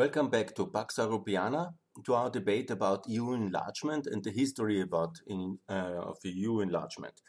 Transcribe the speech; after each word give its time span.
Welcome 0.00 0.30
back 0.30 0.54
to 0.54 0.66
Pax 0.66 0.96
Europiana, 0.96 1.74
to 2.06 2.14
our 2.14 2.30
debate 2.30 2.70
about 2.70 3.06
EU 3.06 3.34
enlargement 3.34 4.06
and 4.06 4.24
the 4.24 4.30
history 4.30 4.80
about 4.80 5.20
in, 5.26 5.58
uh, 5.68 6.00
of 6.10 6.16
EU 6.24 6.60
enlargement. 6.60 7.20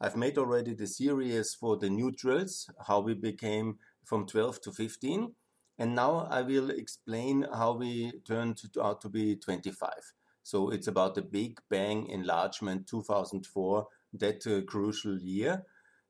I've 0.00 0.16
made 0.16 0.38
already 0.38 0.74
the 0.74 0.86
series 0.86 1.54
for 1.54 1.76
the 1.76 1.90
neutrals, 1.90 2.70
how 2.86 3.00
we 3.00 3.14
became 3.14 3.78
from 4.04 4.26
12 4.28 4.60
to 4.60 4.70
15, 4.70 5.34
and 5.80 5.96
now 5.96 6.28
I 6.30 6.42
will 6.42 6.70
explain 6.70 7.48
how 7.52 7.72
we 7.72 8.12
turned 8.24 8.62
out 8.80 9.00
to 9.00 9.08
be 9.08 9.34
25. 9.34 9.90
So 10.44 10.70
it's 10.70 10.86
about 10.86 11.16
the 11.16 11.22
Big 11.22 11.58
Bang 11.68 12.06
enlargement 12.06 12.86
2004, 12.86 13.88
that 14.20 14.46
uh, 14.46 14.60
crucial 14.70 15.18
year. 15.18 15.64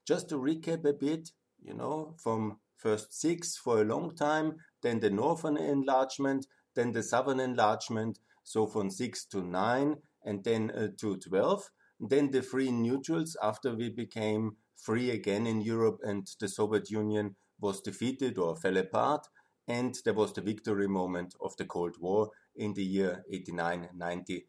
Just 0.07 0.29
to 0.29 0.35
recap 0.35 0.85
a 0.85 0.93
bit, 0.93 1.31
you 1.63 1.73
know, 1.73 2.15
from 2.19 2.59
first 2.77 3.19
six 3.19 3.57
for 3.57 3.81
a 3.81 3.85
long 3.85 4.15
time, 4.15 4.57
then 4.83 5.01
the 5.01 5.11
northern 5.11 5.57
enlargement, 5.57 6.47
then 6.75 6.93
the 6.93 7.03
southern 7.03 7.41
enlargement, 7.41 8.19
so 8.43 8.67
from 8.67 8.91
6 8.91 9.25
to 9.27 9.43
9, 9.43 9.97
and 10.25 10.45
then 10.45 10.71
uh, 10.71 10.89
to 10.99 11.17
12. 11.17 11.71
Then 12.01 12.31
the 12.31 12.43
free 12.43 12.71
neutrals 12.71 13.37
after 13.43 13.75
we 13.75 13.91
became 13.91 14.57
free 14.77 15.11
again 15.11 15.47
in 15.47 15.61
Europe 15.61 16.01
and 16.03 16.27
the 16.41 16.49
Soviet 16.49 16.91
Union 16.91 17.37
was 17.61 17.81
defeated 17.83 18.39
or 18.39 18.57
fell 18.57 18.77
apart. 18.77 19.27
And 19.69 19.95
there 20.05 20.15
was 20.15 20.33
the 20.33 20.41
victory 20.41 20.89
moment 20.89 21.35
of 21.41 21.57
the 21.57 21.67
Cold 21.67 21.97
War 22.01 22.31
in 22.57 22.75
the 22.75 22.83
year 22.83 23.25
89 23.31 23.91
90. 23.95 24.47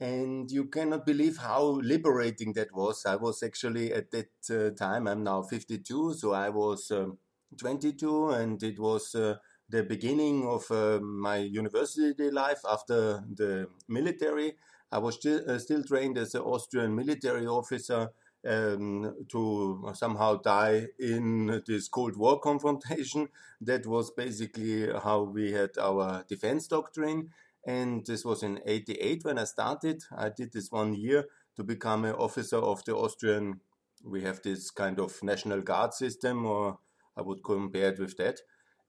And 0.00 0.50
you 0.50 0.64
cannot 0.64 1.06
believe 1.06 1.36
how 1.36 1.62
liberating 1.80 2.52
that 2.54 2.74
was. 2.74 3.06
I 3.06 3.14
was 3.14 3.42
actually 3.42 3.92
at 3.92 4.10
that 4.10 4.30
uh, 4.50 4.70
time, 4.70 5.06
I'm 5.06 5.22
now 5.22 5.42
52, 5.42 6.14
so 6.14 6.32
I 6.32 6.48
was 6.48 6.90
um, 6.90 7.18
22, 7.56 8.30
and 8.30 8.60
it 8.62 8.80
was 8.80 9.14
uh, 9.14 9.36
the 9.72 9.82
beginning 9.82 10.46
of 10.46 10.70
uh, 10.70 11.00
my 11.00 11.38
university 11.38 12.30
life 12.30 12.60
after 12.70 13.24
the 13.34 13.66
military. 13.88 14.52
I 14.92 14.98
was 14.98 15.14
still, 15.14 15.40
uh, 15.48 15.58
still 15.58 15.82
trained 15.82 16.18
as 16.18 16.34
an 16.34 16.42
Austrian 16.42 16.94
military 16.94 17.46
officer 17.46 18.10
um, 18.46 19.14
to 19.30 19.90
somehow 19.94 20.36
die 20.42 20.88
in 20.98 21.62
this 21.66 21.88
Cold 21.88 22.18
War 22.18 22.38
confrontation. 22.38 23.28
That 23.62 23.86
was 23.86 24.10
basically 24.10 24.92
how 24.92 25.22
we 25.22 25.52
had 25.52 25.70
our 25.80 26.22
defense 26.28 26.66
doctrine. 26.66 27.30
And 27.66 28.04
this 28.04 28.26
was 28.26 28.42
in 28.42 28.60
88 28.66 29.24
when 29.24 29.38
I 29.38 29.44
started. 29.44 30.02
I 30.14 30.28
did 30.28 30.52
this 30.52 30.70
one 30.70 30.92
year 30.94 31.24
to 31.56 31.64
become 31.64 32.04
an 32.04 32.16
officer 32.16 32.58
of 32.58 32.84
the 32.84 32.94
Austrian. 32.94 33.60
We 34.04 34.22
have 34.22 34.42
this 34.42 34.70
kind 34.70 34.98
of 35.00 35.22
National 35.22 35.62
Guard 35.62 35.94
system, 35.94 36.44
or 36.44 36.78
I 37.16 37.22
would 37.22 37.42
compare 37.42 37.92
it 37.92 37.98
with 37.98 38.18
that. 38.18 38.40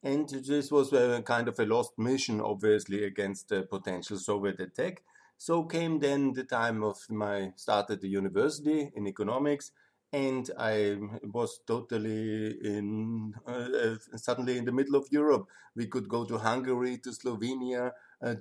And 0.03 0.27
this 0.27 0.69
was 0.69 0.91
a 0.91 1.21
kind 1.21 1.47
of 1.47 1.57
a 1.59 1.65
lost 1.65 1.97
mission, 1.97 2.41
obviously, 2.41 3.05
against 3.05 3.51
a 3.53 3.63
potential 3.63 4.17
Soviet 4.17 4.59
attack. 4.59 5.01
So 5.37 5.63
came 5.63 5.99
then 5.99 6.33
the 6.33 6.43
time 6.43 6.83
of 6.83 6.97
my 7.09 7.53
start 7.55 7.89
at 7.89 8.01
the 8.01 8.09
university 8.09 8.91
in 8.95 9.07
economics, 9.07 9.71
and 10.11 10.49
I 10.59 10.97
was 11.23 11.61
totally 11.65 12.49
in 12.63 13.33
uh, 13.47 13.51
uh, 13.51 13.95
suddenly 14.15 14.57
in 14.57 14.65
the 14.65 14.71
middle 14.71 14.95
of 14.95 15.07
Europe. 15.09 15.47
We 15.75 15.87
could 15.87 16.07
go 16.07 16.25
to 16.25 16.37
Hungary, 16.37 16.97
to 16.99 17.09
Slovenia, 17.09 17.91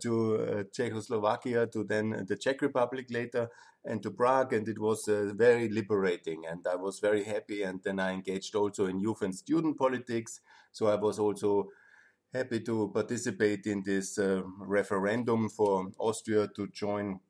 to 0.00 0.36
uh, 0.36 0.62
Czechoslovakia, 0.72 1.66
to 1.66 1.84
then 1.84 2.24
the 2.28 2.36
Czech 2.36 2.62
Republic 2.62 3.06
later, 3.10 3.48
and 3.84 4.02
to 4.02 4.10
Prague, 4.10 4.52
and 4.52 4.68
it 4.68 4.78
was 4.78 5.08
uh, 5.08 5.32
very 5.34 5.68
liberating. 5.68 6.44
And 6.48 6.66
I 6.66 6.76
was 6.76 7.00
very 7.00 7.24
happy. 7.24 7.62
And 7.62 7.82
then 7.82 7.98
I 7.98 8.12
engaged 8.12 8.54
also 8.54 8.86
in 8.86 9.00
youth 9.00 9.22
and 9.22 9.34
student 9.34 9.76
politics. 9.76 10.40
So 10.70 10.86
I 10.86 10.94
was 10.94 11.18
also 11.18 11.68
happy 12.32 12.60
to 12.60 12.90
participate 12.94 13.66
in 13.66 13.82
this 13.84 14.18
uh, 14.18 14.42
referendum 14.58 15.48
for 15.48 15.88
Austria 15.98 16.48
to 16.56 16.68
join 16.68 17.20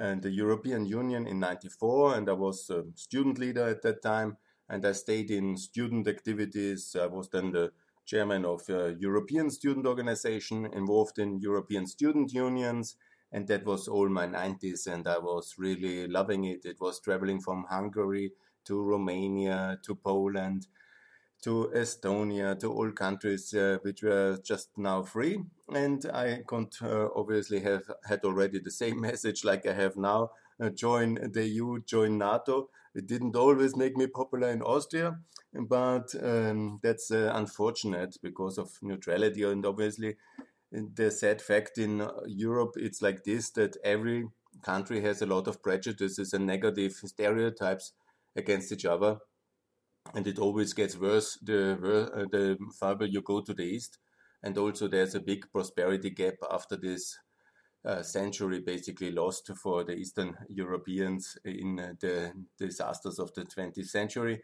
uh, 0.00 0.14
the 0.20 0.30
European 0.30 0.86
Union 0.86 1.26
in 1.26 1.40
94 1.40 2.16
and 2.16 2.28
I 2.28 2.32
was 2.32 2.70
a 2.70 2.84
student 2.94 3.38
leader 3.38 3.68
at 3.68 3.82
that 3.82 4.02
time 4.02 4.36
and 4.68 4.84
I 4.84 4.92
stayed 4.92 5.30
in 5.30 5.56
student 5.56 6.06
activities. 6.06 6.96
I 7.00 7.06
was 7.06 7.28
then 7.30 7.52
the 7.52 7.72
chairman 8.04 8.44
of 8.44 8.68
a 8.68 8.94
European 8.98 9.50
student 9.50 9.86
organization 9.86 10.66
involved 10.66 11.18
in 11.18 11.40
European 11.40 11.86
student 11.86 12.32
unions 12.32 12.96
and 13.32 13.48
that 13.48 13.64
was 13.64 13.88
all 13.88 14.08
my 14.08 14.26
90s 14.26 14.86
and 14.86 15.08
I 15.08 15.18
was 15.18 15.54
really 15.58 16.06
loving 16.06 16.44
it. 16.44 16.64
It 16.64 16.80
was 16.80 17.00
traveling 17.00 17.40
from 17.40 17.64
Hungary 17.68 18.32
to 18.66 18.82
Romania 18.82 19.78
to 19.84 19.94
Poland 19.94 20.66
to 21.44 21.70
Estonia, 21.74 22.58
to 22.58 22.72
all 22.72 22.90
countries 22.90 23.52
uh, 23.52 23.76
which 23.82 24.02
were 24.02 24.38
just 24.42 24.70
now 24.78 25.02
free. 25.02 25.38
And 25.68 26.04
I 26.12 26.42
could 26.46 26.74
uh, 26.80 27.08
obviously 27.14 27.60
have 27.60 27.82
had 28.08 28.24
already 28.24 28.60
the 28.60 28.70
same 28.70 29.00
message 29.08 29.44
like 29.44 29.66
I 29.66 29.74
have 29.74 29.96
now 29.96 30.30
uh, 30.58 30.70
join 30.70 31.18
the 31.32 31.46
EU, 31.46 31.80
join 31.84 32.16
NATO. 32.16 32.70
It 32.94 33.06
didn't 33.06 33.36
always 33.36 33.76
make 33.76 33.96
me 33.96 34.06
popular 34.06 34.50
in 34.50 34.62
Austria, 34.62 35.18
but 35.52 36.14
um, 36.22 36.80
that's 36.82 37.10
uh, 37.10 37.32
unfortunate 37.34 38.16
because 38.22 38.58
of 38.58 38.70
neutrality. 38.82 39.42
And 39.42 39.66
obviously, 39.66 40.16
the 40.72 41.10
sad 41.10 41.42
fact 41.42 41.78
in 41.78 42.08
Europe, 42.26 42.74
it's 42.76 43.02
like 43.02 43.24
this 43.24 43.50
that 43.52 43.76
every 43.84 44.28
country 44.62 45.00
has 45.02 45.22
a 45.22 45.26
lot 45.26 45.48
of 45.48 45.62
prejudices 45.62 46.32
and 46.32 46.46
negative 46.46 46.92
stereotypes 46.92 47.92
against 48.36 48.72
each 48.72 48.84
other 48.84 49.18
and 50.14 50.26
it 50.26 50.38
always 50.38 50.72
gets 50.72 50.96
worse 50.96 51.38
the 51.42 51.72
uh, 51.72 52.24
the 52.30 52.56
farther 52.78 53.06
you 53.06 53.22
go 53.22 53.40
to 53.40 53.54
the 53.54 53.62
east. 53.62 53.98
And 54.42 54.58
also, 54.58 54.88
there's 54.88 55.14
a 55.14 55.20
big 55.20 55.50
prosperity 55.52 56.10
gap 56.10 56.34
after 56.50 56.76
this 56.76 57.16
uh, 57.16 57.33
century 58.02 58.60
basically 58.60 59.10
lost 59.10 59.50
for 59.62 59.84
the 59.84 59.94
Eastern 59.94 60.36
Europeans 60.48 61.36
in 61.44 61.78
uh, 61.78 61.92
the 62.00 62.32
disasters 62.58 63.18
of 63.18 63.34
the 63.34 63.44
20th 63.44 63.88
century. 63.88 64.42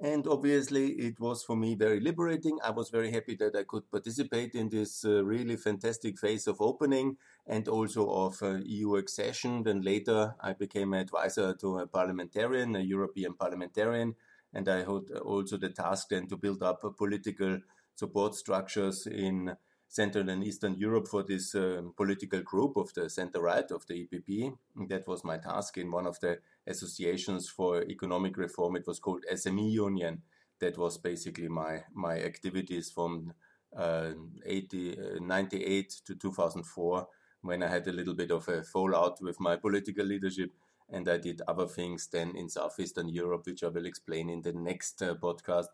And 0.00 0.28
obviously, 0.28 0.92
it 0.92 1.18
was 1.18 1.42
for 1.42 1.56
me 1.56 1.74
very 1.74 1.98
liberating. 1.98 2.56
I 2.64 2.70
was 2.70 2.88
very 2.88 3.10
happy 3.10 3.34
that 3.40 3.56
I 3.56 3.64
could 3.64 3.90
participate 3.90 4.54
in 4.54 4.68
this 4.68 5.04
uh, 5.04 5.24
really 5.24 5.56
fantastic 5.56 6.18
phase 6.18 6.46
of 6.46 6.60
opening 6.60 7.16
and 7.48 7.66
also 7.66 8.08
of 8.08 8.40
uh, 8.40 8.58
EU 8.64 8.94
accession. 8.94 9.64
Then 9.64 9.82
later, 9.82 10.36
I 10.40 10.52
became 10.52 10.92
an 10.92 11.00
advisor 11.00 11.52
to 11.54 11.78
a 11.78 11.86
parliamentarian, 11.88 12.76
a 12.76 12.80
European 12.80 13.34
parliamentarian, 13.34 14.14
and 14.54 14.68
I 14.68 14.78
had 14.78 15.10
also 15.20 15.56
the 15.56 15.70
task 15.70 16.10
then 16.10 16.28
to 16.28 16.36
build 16.36 16.62
up 16.62 16.80
political 16.96 17.58
support 17.96 18.36
structures 18.36 19.04
in 19.08 19.56
Central 19.88 20.28
and 20.28 20.44
Eastern 20.44 20.74
Europe 20.74 21.08
for 21.08 21.22
this 21.22 21.54
um, 21.54 21.94
political 21.96 22.40
group 22.42 22.76
of 22.76 22.92
the 22.94 23.08
center 23.08 23.40
right 23.40 23.70
of 23.70 23.86
the 23.86 24.06
EPP. 24.06 24.52
That 24.88 25.08
was 25.08 25.24
my 25.24 25.38
task 25.38 25.78
in 25.78 25.90
one 25.90 26.06
of 26.06 26.20
the 26.20 26.38
associations 26.66 27.48
for 27.48 27.82
economic 27.82 28.36
reform. 28.36 28.76
It 28.76 28.86
was 28.86 28.98
called 28.98 29.24
SME 29.32 29.70
Union. 29.70 30.22
That 30.60 30.76
was 30.76 30.98
basically 30.98 31.48
my 31.48 31.84
my 31.94 32.20
activities 32.20 32.90
from 32.90 33.32
uh, 33.76 34.12
80, 34.44 34.98
uh, 34.98 35.02
98 35.20 35.90
to 36.06 36.14
2004 36.14 37.06
when 37.42 37.62
I 37.62 37.68
had 37.68 37.86
a 37.86 37.92
little 37.92 38.14
bit 38.14 38.30
of 38.30 38.48
a 38.48 38.62
fallout 38.62 39.22
with 39.22 39.38
my 39.40 39.56
political 39.56 40.04
leadership 40.04 40.50
and 40.90 41.08
I 41.08 41.18
did 41.18 41.42
other 41.46 41.66
things 41.66 42.08
then 42.08 42.34
in 42.34 42.48
Southeastern 42.48 43.08
Europe, 43.08 43.46
which 43.46 43.62
I 43.62 43.68
will 43.68 43.86
explain 43.86 44.30
in 44.30 44.42
the 44.42 44.52
next 44.52 45.02
uh, 45.02 45.14
podcast. 45.14 45.66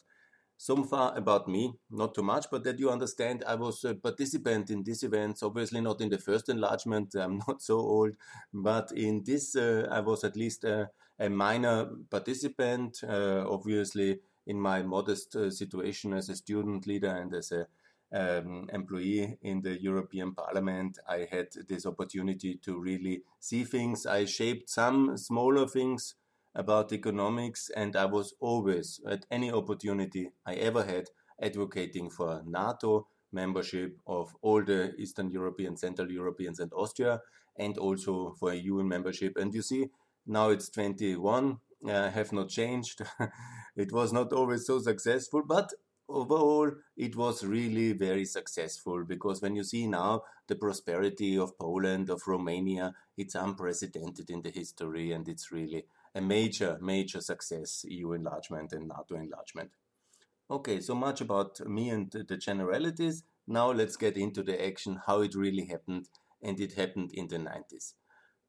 So 0.57 0.83
far 0.85 1.17
about 1.17 1.49
me, 1.49 1.75
not 1.91 2.15
too 2.15 2.23
much, 2.23 2.47
but 2.51 2.65
that 2.65 2.79
you 2.79 2.91
understand, 2.91 3.45
I 3.47 3.55
was 3.57 3.85
a 3.85 3.95
participant 3.95 4.71
in 4.71 4.83
these 4.83 5.03
events. 5.03 5.43
Obviously, 5.43 5.81
not 5.81 6.01
in 6.01 6.09
the 6.09 6.19
first 6.19 6.49
enlargement. 6.49 7.15
I'm 7.19 7.41
not 7.47 7.61
so 7.61 7.79
old, 7.79 8.13
but 8.53 8.93
in 8.93 9.23
this, 9.25 9.57
uh, 9.57 9.89
I 9.91 10.01
was 10.01 10.25
at 10.25 10.37
least 10.37 10.65
a, 10.65 10.91
a 11.19 11.29
minor 11.29 11.91
participant. 12.11 13.01
Uh, 13.03 13.45
obviously, 13.49 14.21
in 14.47 14.61
my 14.61 14.83
modest 14.83 15.35
uh, 15.37 15.51
situation 15.51 16.13
as 16.13 16.29
a 16.29 16.37
student 16.37 16.87
leader 16.87 17.09
and 17.09 17.35
as 17.35 17.53
a 17.53 17.67
um, 18.13 18.69
employee 18.73 19.37
in 19.43 19.61
the 19.61 19.83
European 19.83 20.35
Parliament, 20.35 20.99
I 21.09 21.27
had 21.31 21.49
this 21.69 21.85
opportunity 21.85 22.57
to 22.65 22.79
really 22.79 23.23
see 23.41 23.65
things. 23.65 24.07
I 24.07 24.25
shaped 24.25 24.71
some 24.71 25.17
smaller 25.17 25.67
things 25.67 26.15
about 26.55 26.93
economics, 26.93 27.71
and 27.77 27.97
I 27.97 28.07
was 28.07 28.35
always, 28.41 29.01
at 29.07 29.27
any 29.31 29.51
opportunity 29.51 30.31
I 30.47 30.55
ever 30.55 30.85
had, 30.85 31.11
advocating 31.43 32.11
for 32.11 32.43
NATO 32.47 33.09
membership 33.33 33.99
of 34.07 34.35
all 34.43 34.63
the 34.63 34.95
Eastern 34.97 35.31
European, 35.31 35.77
Central 35.77 36.11
Europeans, 36.11 36.61
and 36.61 36.73
Austria, 36.73 37.21
and 37.59 37.77
also 37.79 38.35
for 38.39 38.53
a 38.53 38.57
EU 38.57 38.83
membership. 38.83 39.37
And 39.37 39.53
you 39.55 39.63
see, 39.63 39.89
now 40.27 40.51
it's 40.51 40.69
21. 40.71 41.59
Uh, 41.87 42.11
have 42.11 42.33
not 42.33 42.49
changed. 42.49 43.03
it 43.77 43.93
was 43.93 44.11
not 44.11 44.33
always 44.33 44.67
so 44.67 44.79
successful, 44.79 45.43
but 45.47 45.71
overall 46.09 46.71
it 46.97 47.17
was 47.17 47.45
really 47.45 47.93
very 47.93 48.25
successful 48.25 49.05
because 49.05 49.41
when 49.41 49.57
you 49.57 49.65
see 49.65 49.87
now 49.87 50.23
the 50.49 50.55
prosperity 50.55 51.39
of 51.39 51.59
Poland 51.59 52.11
of 52.11 52.23
Romania 52.27 52.95
it's 53.17 53.35
unprecedented 53.35 54.29
in 54.29 54.43
the 54.43 54.51
history 54.51 55.13
and 55.13 55.29
it's 55.29 55.51
really 55.51 55.85
a 56.15 56.21
major 56.21 56.79
major 56.81 57.21
success 57.21 57.85
EU 57.89 58.13
enlargement 58.13 58.73
and 58.73 58.89
NATO 58.89 59.17
enlargement 59.17 59.71
okay 60.51 60.81
so 60.81 60.95
much 60.95 61.21
about 61.21 61.61
me 61.67 61.91
and 61.91 62.11
the 62.11 62.37
generalities 62.37 63.25
Now 63.47 63.73
let's 63.73 63.97
get 63.97 64.17
into 64.17 64.43
the 64.43 64.65
action, 64.65 65.01
how 65.07 65.21
it 65.21 65.35
really 65.35 65.67
happened, 65.67 66.09
and 66.43 66.59
it 66.59 66.73
happened 66.73 67.11
in 67.13 67.29
the 67.29 67.37
90s. 67.37 67.93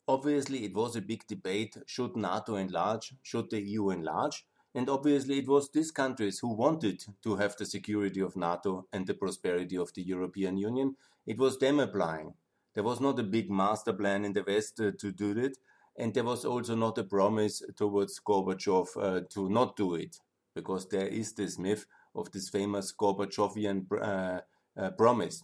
Obviously, 0.07 0.63
it 0.63 0.73
was 0.73 0.95
a 0.95 1.01
big 1.01 1.27
debate 1.27 1.75
should 1.85 2.15
NATO 2.15 2.55
enlarge, 2.55 3.13
should 3.21 3.49
the 3.49 3.59
EU 3.59 3.89
enlarge? 3.89 4.45
And 4.73 4.89
obviously, 4.89 5.39
it 5.39 5.47
was 5.47 5.69
these 5.69 5.91
countries 5.91 6.39
who 6.39 6.53
wanted 6.53 7.03
to 7.23 7.35
have 7.35 7.57
the 7.57 7.65
security 7.65 8.21
of 8.21 8.37
NATO 8.37 8.87
and 8.93 9.05
the 9.05 9.13
prosperity 9.13 9.77
of 9.77 9.93
the 9.93 10.03
European 10.03 10.57
Union. 10.57 10.95
It 11.25 11.37
was 11.37 11.57
them 11.57 11.79
applying. 11.79 12.35
There 12.73 12.83
was 12.83 13.01
not 13.01 13.19
a 13.19 13.23
big 13.23 13.49
master 13.49 13.93
plan 13.93 14.23
in 14.23 14.33
the 14.33 14.43
West 14.43 14.79
uh, 14.79 14.91
to 14.99 15.11
do 15.11 15.31
it, 15.37 15.57
and 15.97 16.13
there 16.13 16.23
was 16.23 16.45
also 16.45 16.75
not 16.75 16.97
a 16.97 17.03
promise 17.03 17.61
towards 17.75 18.19
Gorbachev 18.19 18.87
uh, 18.97 19.21
to 19.29 19.49
not 19.49 19.75
do 19.75 19.95
it, 19.95 20.17
because 20.53 20.87
there 20.87 21.07
is 21.07 21.33
this 21.33 21.57
myth 21.57 21.85
of 22.15 22.31
this 22.31 22.49
famous 22.49 22.93
Gorbachevian 22.93 23.85
uh, 23.91 24.41
uh 24.77 24.91
promise. 24.91 25.43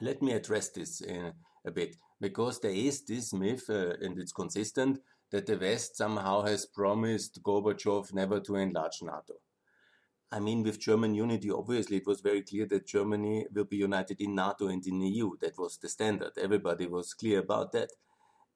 Let 0.00 0.22
me 0.22 0.32
address 0.32 0.70
this 0.70 1.02
uh, 1.02 1.32
a 1.64 1.70
bit, 1.70 1.96
because 2.20 2.60
there 2.60 2.70
is 2.70 3.04
this 3.04 3.32
myth, 3.32 3.68
uh, 3.68 3.94
and 4.00 4.18
it's 4.18 4.32
consistent, 4.32 5.00
that 5.30 5.46
the 5.46 5.56
West 5.56 5.96
somehow 5.96 6.42
has 6.42 6.66
promised 6.66 7.42
Gorbachev 7.42 8.12
never 8.12 8.40
to 8.40 8.56
enlarge 8.56 9.02
NATO. 9.02 9.34
I 10.32 10.38
mean, 10.38 10.62
with 10.62 10.80
German 10.80 11.14
unity, 11.14 11.50
obviously, 11.50 11.96
it 11.96 12.06
was 12.06 12.20
very 12.20 12.42
clear 12.42 12.66
that 12.66 12.86
Germany 12.86 13.46
will 13.52 13.64
be 13.64 13.76
united 13.76 14.20
in 14.20 14.34
NATO 14.36 14.68
and 14.68 14.86
in 14.86 15.00
the 15.00 15.08
EU. 15.08 15.36
That 15.40 15.58
was 15.58 15.76
the 15.76 15.88
standard. 15.88 16.32
Everybody 16.40 16.86
was 16.86 17.14
clear 17.14 17.40
about 17.40 17.72
that. 17.72 17.90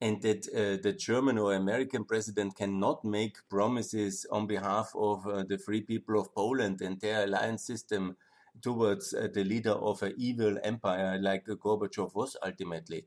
And 0.01 0.21
that 0.23 0.47
uh, 0.49 0.83
the 0.83 0.93
German 0.93 1.39
or 1.39 1.55
American 1.55 2.05
president 2.05 2.57
cannot 2.57 3.05
make 3.05 3.37
promises 3.49 4.27
on 4.31 4.47
behalf 4.47 4.93
of 4.95 5.27
uh, 5.27 5.45
the 5.49 5.57
free 5.57 5.81
people 5.81 6.21
of 6.21 6.35
Poland 6.35 6.83
and 6.83 7.01
their 7.01 7.25
alliance 7.25 7.65
system 7.65 8.17
towards 8.61 9.15
uh, 9.15 9.29
the 9.33 9.45
leader 9.45 9.73
of 9.73 10.03
an 10.03 10.15
evil 10.17 10.59
empire 10.63 11.19
like 11.21 11.47
Gorbachev 11.47 12.15
was 12.15 12.37
ultimately. 12.45 13.07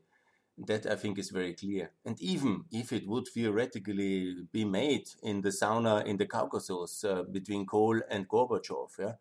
That 0.66 0.86
I 0.86 0.96
think 0.96 1.18
is 1.18 1.30
very 1.30 1.54
clear. 1.54 1.92
And 2.04 2.20
even 2.20 2.64
if 2.72 2.92
it 2.92 3.06
would 3.06 3.28
theoretically 3.28 4.34
be 4.50 4.64
made 4.64 5.08
in 5.22 5.40
the 5.40 5.50
sauna 5.50 6.04
in 6.04 6.16
the 6.16 6.26
Caucasus 6.26 7.04
uh, 7.04 7.22
between 7.22 7.64
Kohl 7.64 8.00
and 8.10 8.28
Gorbachev, 8.28 8.98
yeah, 8.98 9.12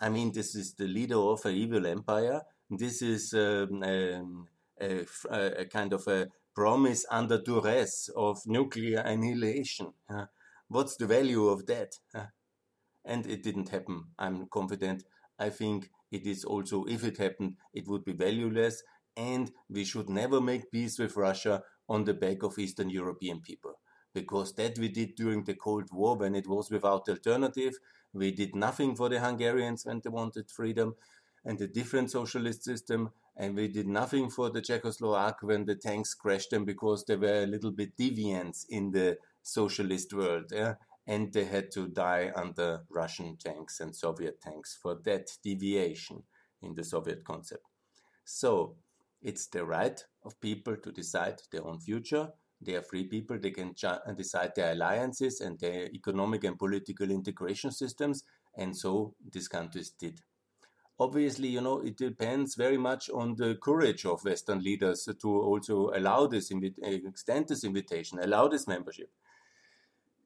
I 0.00 0.08
mean, 0.08 0.32
this 0.32 0.56
is 0.56 0.74
the 0.74 0.88
leader 0.88 1.18
of 1.18 1.44
an 1.46 1.54
evil 1.54 1.86
empire. 1.86 2.42
This 2.68 3.02
is 3.02 3.32
um, 3.34 3.84
um, 3.84 4.48
a, 4.80 5.06
a, 5.30 5.64
kind 5.66 5.92
of 5.92 6.04
a 6.08 6.26
promise 6.54 7.04
under 7.10 7.40
duress 7.40 8.08
of 8.16 8.38
nuclear 8.46 9.00
annihilation. 9.00 9.92
What's 10.68 10.96
the 10.96 11.06
value 11.06 11.48
of 11.48 11.66
that? 11.66 11.92
And 13.04 13.26
it 13.26 13.42
didn't 13.42 13.70
happen. 13.70 14.04
I'm 14.18 14.46
confident. 14.48 15.04
I 15.38 15.50
think 15.50 15.90
it 16.10 16.26
is 16.26 16.44
also, 16.44 16.84
if 16.84 17.04
it 17.04 17.18
happened, 17.18 17.56
it 17.74 17.88
would 17.88 18.04
be 18.04 18.12
valueless 18.12 18.82
and 19.16 19.50
we 19.68 19.84
should 19.84 20.08
never 20.08 20.40
make 20.40 20.70
peace 20.70 20.98
with 20.98 21.16
Russia 21.16 21.62
on 21.88 22.04
the 22.04 22.14
back 22.14 22.42
of 22.42 22.58
Eastern 22.58 22.90
European 22.90 23.40
people. 23.40 23.74
Because 24.14 24.54
that 24.54 24.78
we 24.78 24.88
did 24.88 25.14
during 25.16 25.44
the 25.44 25.54
Cold 25.54 25.88
War 25.90 26.16
when 26.16 26.34
it 26.34 26.46
was 26.46 26.70
without 26.70 27.08
alternative. 27.08 27.72
We 28.12 28.30
did 28.30 28.54
nothing 28.54 28.94
for 28.94 29.08
the 29.08 29.20
Hungarians 29.20 29.84
when 29.86 30.00
they 30.04 30.10
wanted 30.10 30.50
freedom 30.50 30.94
and 31.44 31.60
a 31.60 31.66
different 31.66 32.10
socialist 32.10 32.62
system. 32.62 33.10
And 33.36 33.56
we 33.56 33.68
did 33.68 33.86
nothing 33.86 34.30
for 34.30 34.50
the 34.50 34.60
Czechoslovak 34.60 35.36
when 35.42 35.64
the 35.64 35.74
tanks 35.74 36.14
crashed 36.14 36.50
them 36.50 36.64
because 36.64 37.04
they 37.04 37.16
were 37.16 37.44
a 37.44 37.46
little 37.46 37.70
bit 37.70 37.96
deviants 37.96 38.66
in 38.68 38.90
the 38.90 39.18
socialist 39.42 40.12
world. 40.12 40.52
Yeah? 40.52 40.74
And 41.06 41.32
they 41.32 41.44
had 41.44 41.70
to 41.72 41.88
die 41.88 42.30
under 42.36 42.82
Russian 42.90 43.36
tanks 43.36 43.80
and 43.80 43.96
Soviet 43.96 44.40
tanks 44.40 44.78
for 44.80 44.98
that 45.04 45.28
deviation 45.42 46.22
in 46.60 46.74
the 46.74 46.84
Soviet 46.84 47.24
concept. 47.24 47.64
So, 48.24 48.76
it's 49.22 49.46
the 49.46 49.64
right 49.64 50.04
of 50.24 50.40
people 50.40 50.76
to 50.76 50.92
decide 50.92 51.40
their 51.50 51.64
own 51.64 51.80
future. 51.80 52.28
They 52.60 52.74
are 52.74 52.82
free 52.82 53.04
people. 53.04 53.38
They 53.38 53.50
can 53.50 53.74
decide 54.16 54.52
their 54.54 54.72
alliances 54.72 55.40
and 55.40 55.58
their 55.58 55.86
economic 55.92 56.44
and 56.44 56.58
political 56.58 57.10
integration 57.10 57.70
systems. 57.70 58.24
And 58.56 58.76
so 58.76 59.14
these 59.32 59.48
countries 59.48 59.90
did. 59.90 60.20
Obviously, 60.98 61.48
you 61.48 61.60
know, 61.60 61.80
it 61.80 61.96
depends 61.96 62.54
very 62.54 62.76
much 62.76 63.10
on 63.10 63.34
the 63.34 63.56
courage 63.56 64.04
of 64.04 64.24
Western 64.24 64.62
leaders 64.62 65.08
to 65.20 65.28
also 65.28 65.90
allow 65.94 66.26
this, 66.26 66.52
extend 66.82 67.48
this 67.48 67.64
invitation, 67.64 68.18
allow 68.20 68.46
this 68.46 68.68
membership. 68.68 69.10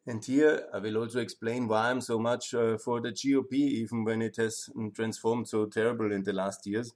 And 0.07 0.25
here 0.25 0.67
I 0.73 0.79
will 0.79 0.99
also 0.99 1.21
explain 1.21 1.67
why 1.67 1.91
I'm 1.91 2.01
so 2.01 2.19
much 2.19 2.55
uh, 2.55 2.79
for 2.79 3.01
the 3.01 3.11
GOP, 3.11 3.53
even 3.53 4.05
when 4.05 4.23
it 4.23 4.37
has 4.37 4.69
transformed 4.95 5.49
so 5.49 5.67
terrible 5.67 6.13
in 6.13 6.23
the 6.23 6.33
last 6.33 6.67
years 6.67 6.93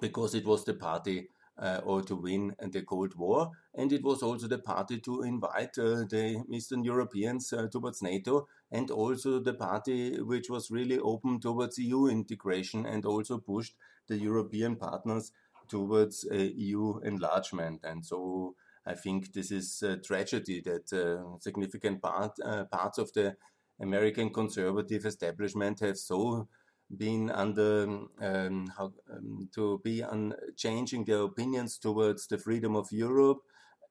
because 0.00 0.34
it 0.34 0.44
was 0.44 0.64
the 0.64 0.74
party 0.74 1.28
uh, 1.58 1.80
or 1.84 2.02
to 2.02 2.16
win 2.16 2.54
the 2.72 2.82
Cold 2.82 3.14
War, 3.16 3.50
and 3.74 3.92
it 3.92 4.02
was 4.02 4.22
also 4.22 4.48
the 4.48 4.58
party 4.58 4.98
to 5.00 5.22
invite 5.22 5.78
uh, 5.78 6.04
the 6.10 6.42
Eastern 6.50 6.82
Europeans 6.82 7.52
uh, 7.52 7.68
towards 7.70 8.02
NATO, 8.02 8.48
and 8.74 8.90
also 8.90 9.38
the 9.38 9.54
party 9.54 10.20
which 10.20 10.50
was 10.50 10.70
really 10.70 10.98
open 10.98 11.38
towards 11.40 11.78
EU 11.78 12.06
integration 12.08 12.84
and 12.84 13.06
also 13.06 13.38
pushed 13.38 13.74
the 14.08 14.16
European 14.16 14.74
partners 14.74 15.30
towards 15.68 16.26
uh, 16.30 16.34
EU 16.34 16.98
enlargement. 17.04 17.80
And 17.84 18.04
so 18.04 18.56
I 18.84 18.94
think 18.94 19.32
this 19.32 19.52
is 19.52 19.80
a 19.82 19.96
tragedy 19.96 20.60
that 20.62 20.92
uh, 20.92 21.38
significant 21.38 22.02
part, 22.02 22.32
uh, 22.44 22.64
parts 22.64 22.98
of 22.98 23.12
the 23.12 23.36
American 23.80 24.30
conservative 24.30 25.06
establishment 25.06 25.78
have 25.80 25.96
so 25.96 26.48
been 26.96 27.30
under 27.30 27.84
um, 28.20 28.66
how, 28.76 28.92
um, 29.12 29.48
to 29.54 29.80
be 29.84 30.02
on 30.02 30.34
changing 30.56 31.04
their 31.04 31.22
opinions 31.22 31.78
towards 31.78 32.26
the 32.26 32.38
freedom 32.38 32.74
of 32.74 32.90
Europe. 32.90 33.38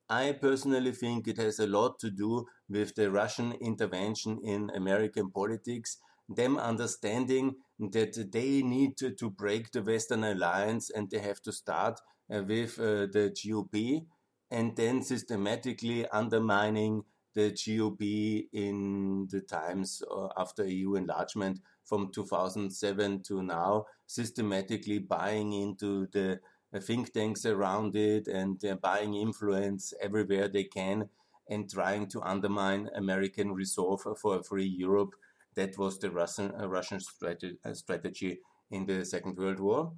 I 0.10 0.34
personally 0.34 0.92
think 0.92 1.28
it 1.28 1.38
has 1.38 1.60
a 1.60 1.68
lot 1.68 2.00
to 2.00 2.12
do 2.12 2.46
with 2.70 2.96
the 2.96 3.10
Russian 3.10 3.54
intervention 3.54 4.40
in 4.44 4.70
American 4.76 5.32
politics, 5.32 5.98
them 6.30 6.58
understanding 6.58 7.56
that 7.80 8.32
they 8.32 8.62
need 8.62 8.98
to, 8.98 9.12
to 9.12 9.30
break 9.30 9.72
the 9.72 9.82
Western 9.82 10.24
alliance 10.24 10.90
and 10.90 11.10
they 11.10 11.20
have 11.20 11.42
to 11.44 11.52
start 11.52 12.00
uh, 12.34 12.44
with 12.44 12.80
uh, 12.80 13.08
the 13.12 13.34
GOP 13.36 14.06
and 14.52 14.76
then 14.76 15.02
systematically 15.02 16.08
undermining 16.10 17.04
the 17.34 17.52
GOP 17.52 18.48
in 18.54 19.28
the 19.32 19.42
times 19.42 20.04
uh, 20.12 20.28
after 20.38 20.66
EU 20.66 20.96
enlargement 20.96 21.60
from 21.84 22.12
2007 22.14 23.24
to 23.24 23.42
now, 23.42 23.86
systematically 24.06 25.00
buying 25.00 25.54
into 25.54 26.08
the 26.14 26.40
think 26.80 27.14
tanks 27.14 27.46
around 27.46 27.96
it 27.96 28.28
and 28.28 28.60
buying 28.82 29.16
influence 29.16 29.94
everywhere 30.02 30.48
they 30.48 30.64
can 30.64 31.10
and 31.50 31.70
trying 31.70 32.08
to 32.08 32.22
undermine 32.22 32.90
American 32.96 33.54
resolve 33.54 34.06
for 34.20 34.40
a 34.40 34.44
free 34.44 34.66
Europe. 34.66 35.16
That 35.56 35.78
was 35.78 36.00
the 36.00 36.10
Russian, 36.10 36.52
uh, 36.60 36.68
Russian 36.68 37.00
strategy, 37.00 37.58
uh, 37.64 37.74
strategy 37.74 38.40
in 38.72 38.86
the 38.86 39.06
Second 39.06 39.38
World 39.38 39.60
War, 39.60 39.94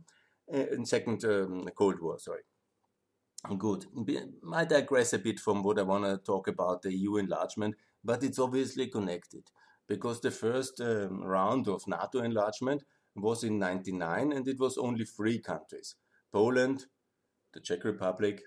uh, 0.54 0.84
Second 0.84 1.24
um, 1.24 1.70
Cold 1.76 2.02
War, 2.02 2.20
sorry. 2.20 2.42
Good. 3.58 3.86
I 4.52 4.66
digress 4.66 5.14
a 5.14 5.20
bit 5.20 5.40
from 5.40 5.62
what 5.62 5.80
I 5.80 5.84
want 5.84 6.04
to 6.04 6.18
talk 6.18 6.48
about 6.48 6.82
the 6.82 6.94
EU 6.94 7.18
enlargement, 7.18 7.76
but 8.04 8.24
it's 8.24 8.40
obviously 8.40 8.88
connected 8.88 9.44
because 9.88 10.20
the 10.20 10.32
first 10.32 10.82
um, 10.82 11.24
round 11.24 11.68
of 11.68 11.88
NATO 11.88 12.22
enlargement 12.22 12.84
was 13.16 13.44
in 13.44 13.60
99 13.60 14.34
and 14.34 14.48
it 14.48 14.60
was 14.60 14.78
only 14.78 15.06
three 15.06 15.38
countries 15.38 15.96
Poland, 16.36 16.88
the 17.54 17.62
Czech 17.62 17.86
Republic, 17.86 18.42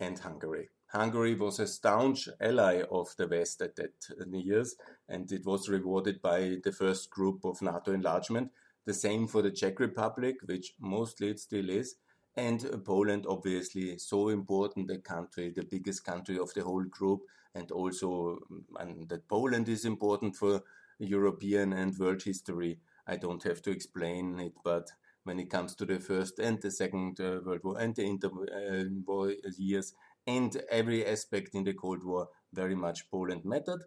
and 0.00 0.18
Hungary. 0.18 0.68
Hungary 0.88 1.36
was 1.36 1.60
a 1.60 1.66
staunch 1.68 2.28
ally 2.40 2.82
of 2.90 3.14
the 3.18 3.28
West 3.28 3.62
at 3.62 3.76
that 3.76 3.92
years, 4.32 4.74
and 5.08 5.30
it 5.30 5.46
was 5.46 5.68
rewarded 5.68 6.20
by 6.20 6.56
the 6.64 6.72
first 6.72 7.08
group 7.08 7.44
of 7.44 7.62
NATO 7.62 7.92
enlargement. 7.92 8.50
The 8.84 8.94
same 8.94 9.28
for 9.28 9.42
the 9.42 9.52
Czech 9.52 9.78
Republic, 9.78 10.38
which 10.46 10.74
mostly 10.80 11.28
it 11.28 11.38
still 11.38 11.70
is, 11.70 11.94
and 12.34 12.68
Poland, 12.84 13.26
obviously, 13.28 13.96
so 13.98 14.30
important 14.30 14.88
the 14.88 14.98
country, 14.98 15.52
the 15.54 15.62
biggest 15.62 16.04
country 16.04 16.36
of 16.36 16.52
the 16.54 16.64
whole 16.64 16.84
group, 16.90 17.20
and 17.54 17.70
also 17.70 18.40
and 18.80 19.08
that 19.08 19.28
Poland 19.28 19.68
is 19.68 19.84
important 19.84 20.34
for 20.34 20.62
European 20.98 21.74
and 21.74 21.96
world 21.96 22.24
history. 22.24 22.80
I 23.06 23.18
don't 23.18 23.44
have 23.44 23.62
to 23.62 23.70
explain 23.70 24.40
it, 24.40 24.54
but 24.64 24.90
when 25.24 25.38
it 25.38 25.50
comes 25.50 25.74
to 25.74 25.84
the 25.84 26.00
First 26.00 26.38
and 26.38 26.60
the 26.60 26.70
Second 26.70 27.20
uh, 27.20 27.40
World 27.44 27.60
War 27.62 27.78
and 27.78 27.94
the 27.94 28.04
Inter-War 28.04 29.30
uh, 29.30 29.50
years 29.56 29.94
and 30.26 30.62
every 30.70 31.06
aspect 31.06 31.54
in 31.54 31.64
the 31.64 31.74
Cold 31.74 32.04
War, 32.04 32.28
very 32.52 32.74
much 32.74 33.10
Poland 33.10 33.44
mattered. 33.44 33.84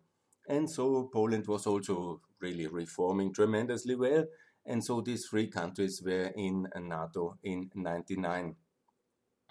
And 0.47 0.69
so 0.69 1.09
Poland 1.13 1.47
was 1.47 1.65
also 1.67 2.21
really 2.41 2.67
reforming 2.67 3.33
tremendously 3.33 3.95
well. 3.95 4.25
And 4.65 4.83
so 4.83 5.01
these 5.01 5.25
three 5.27 5.47
countries 5.47 6.01
were 6.03 6.31
in 6.35 6.67
NATO 6.75 7.37
in 7.43 7.69
99. 7.75 8.55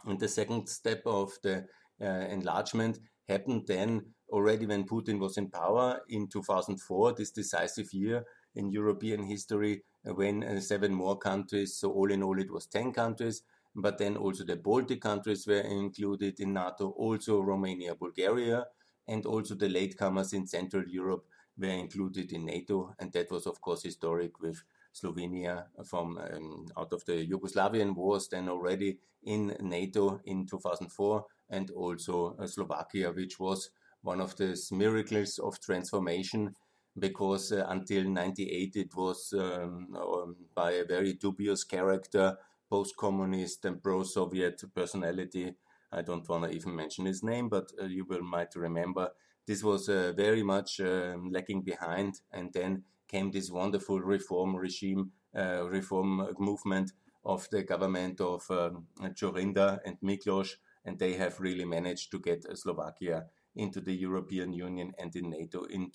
And 0.04 0.20
the 0.20 0.28
second 0.28 0.68
step 0.68 1.02
of 1.06 1.32
the 1.42 1.66
uh, 2.00 2.04
enlargement 2.06 2.98
happened 3.28 3.64
then 3.66 4.06
already 4.30 4.66
when 4.66 4.84
Putin 4.84 5.18
was 5.18 5.36
in 5.36 5.50
power 5.50 6.00
in 6.08 6.28
2004, 6.28 7.14
this 7.14 7.30
decisive 7.30 7.92
year. 7.92 8.24
In 8.54 8.70
European 8.70 9.22
history 9.24 9.82
when 10.04 10.42
uh, 10.42 10.60
seven 10.60 10.92
more 10.92 11.18
countries, 11.18 11.76
so 11.76 11.90
all 11.92 12.10
in 12.10 12.22
all 12.22 12.38
it 12.38 12.50
was 12.50 12.66
10 12.66 12.92
countries, 12.92 13.42
but 13.74 13.98
then 13.98 14.16
also 14.16 14.44
the 14.44 14.56
Baltic 14.56 15.00
countries 15.00 15.46
were 15.46 15.60
included 15.60 16.40
in 16.40 16.52
NATO, 16.52 16.90
also 16.90 17.40
Romania, 17.40 17.94
Bulgaria, 17.94 18.66
and 19.08 19.24
also 19.26 19.54
the 19.54 19.68
latecomers 19.68 20.34
in 20.34 20.46
Central 20.46 20.84
Europe 20.86 21.24
were 21.56 21.68
included 21.68 22.32
in 22.32 22.44
NATO, 22.44 22.94
and 22.98 23.12
that 23.12 23.30
was 23.30 23.46
of 23.46 23.60
course 23.60 23.82
historic 23.82 24.40
with 24.40 24.62
Slovenia 24.94 25.66
from 25.84 26.18
um, 26.18 26.66
out 26.76 26.92
of 26.92 27.04
the 27.06 27.26
Yugoslavian 27.26 27.94
wars, 27.94 28.28
then 28.28 28.48
already 28.48 28.98
in 29.24 29.56
NATO 29.60 30.20
in 30.24 30.46
2004, 30.46 31.24
and 31.50 31.70
also 31.70 32.36
uh, 32.38 32.46
Slovakia, 32.46 33.12
which 33.12 33.38
was 33.38 33.70
one 34.02 34.20
of 34.20 34.36
the 34.36 34.60
miracles 34.72 35.38
of 35.38 35.60
transformation 35.60 36.54
because 36.98 37.52
uh, 37.52 37.64
until 37.68 38.04
98 38.04 38.76
it 38.76 38.94
was 38.94 39.32
um, 39.36 39.88
um, 39.96 40.36
by 40.54 40.72
a 40.72 40.84
very 40.84 41.14
dubious 41.14 41.64
character, 41.64 42.36
post-communist 42.68 43.64
and 43.64 43.82
pro-Soviet 43.82 44.62
personality. 44.74 45.54
I 45.92 46.00
don't 46.00 46.26
want 46.26 46.44
to 46.44 46.50
even 46.50 46.74
mention 46.74 47.04
his 47.04 47.22
name, 47.22 47.50
but 47.50 47.70
uh, 47.80 47.84
you 47.84 48.06
will 48.06 48.22
might 48.22 48.54
remember 48.56 49.10
this 49.46 49.62
was 49.62 49.88
uh, 49.88 50.12
very 50.16 50.42
much 50.42 50.80
um, 50.80 51.30
lagging 51.30 51.62
behind, 51.62 52.20
and 52.30 52.52
then 52.52 52.84
came 53.08 53.30
this 53.30 53.50
wonderful 53.50 54.00
reform 54.00 54.54
regime, 54.56 55.10
uh, 55.36 55.68
reform 55.68 56.28
movement 56.38 56.92
of 57.24 57.48
the 57.50 57.62
government 57.62 58.20
of 58.20 58.48
um, 58.50 58.86
Dzurinda 59.00 59.80
and 59.84 59.98
Miklos, 60.00 60.56
and 60.84 60.98
they 60.98 61.14
have 61.14 61.40
really 61.40 61.64
managed 61.64 62.10
to 62.12 62.18
get 62.20 62.56
Slovakia 62.56 63.26
into 63.54 63.80
the 63.80 63.94
European 63.94 64.52
Union 64.52 64.92
and 64.98 65.14
in 65.14 65.28
NATO 65.30 65.64
in 65.64 65.90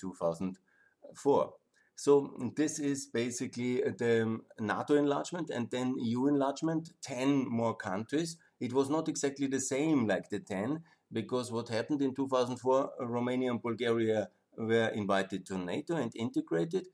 2004. 1.16 1.54
So 1.96 2.32
this 2.56 2.80
is 2.80 3.08
basically 3.08 3.82
the 3.82 4.40
NATO 4.60 4.96
enlargement 4.96 5.50
and 5.50 5.70
then 5.72 5.96
EU 5.98 6.28
enlargement, 6.28 6.92
10 7.02 7.50
more 7.50 7.76
countries. 7.76 8.38
It 8.60 8.72
was 8.72 8.90
not 8.90 9.08
exactly 9.10 9.48
the 9.48 9.60
same 9.60 10.08
like 10.08 10.30
the 10.30 10.40
10 10.40 10.84
because 11.12 11.52
what 11.52 11.70
happened 11.70 12.04
in 12.04 12.14
2004, 12.14 12.92
Romania 13.00 13.50
and 13.50 13.62
Bulgaria 13.62 14.30
were 14.58 14.90
invited 14.90 15.46
to 15.48 15.58
NATO 15.58 15.96
and 15.96 16.12
integrated, 16.16 16.88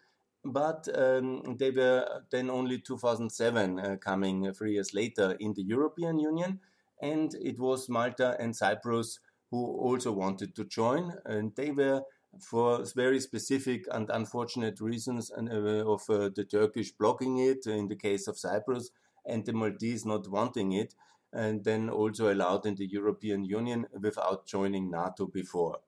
but 0.45 0.87
um, 0.95 1.55
they 1.57 1.71
were 1.71 2.21
then 2.31 2.49
only 2.49 2.79
2007 2.79 3.79
uh, 3.79 3.95
coming 3.97 4.53
three 4.53 4.73
years 4.73 4.93
later 4.93 5.35
in 5.39 5.53
the 5.53 5.63
European 5.63 6.19
Union, 6.19 6.59
and 7.01 7.33
it 7.41 7.59
was 7.59 7.89
Malta 7.89 8.37
and 8.39 8.55
Cyprus 8.55 9.19
who 9.51 9.65
also 9.65 10.11
wanted 10.11 10.55
to 10.55 10.65
join, 10.65 11.13
and 11.25 11.55
they 11.55 11.71
were 11.71 12.01
for 12.39 12.83
very 12.95 13.19
specific 13.19 13.85
and 13.91 14.09
unfortunate 14.09 14.79
reasons 14.81 15.31
uh, 15.31 15.85
of 15.85 16.01
uh, 16.09 16.29
the 16.35 16.45
Turkish 16.49 16.91
blocking 16.91 17.37
it 17.37 17.65
in 17.67 17.87
the 17.87 17.95
case 17.95 18.27
of 18.27 18.37
Cyprus 18.37 18.89
and 19.25 19.45
the 19.45 19.53
Maltese 19.53 20.05
not 20.05 20.29
wanting 20.29 20.73
it, 20.73 20.95
and 21.31 21.63
then 21.63 21.89
also 21.89 22.33
allowed 22.33 22.65
in 22.65 22.75
the 22.75 22.85
European 22.85 23.45
Union 23.45 23.87
without 24.01 24.45
joining 24.45 24.91
NATO 24.91 25.27
before. 25.27 25.79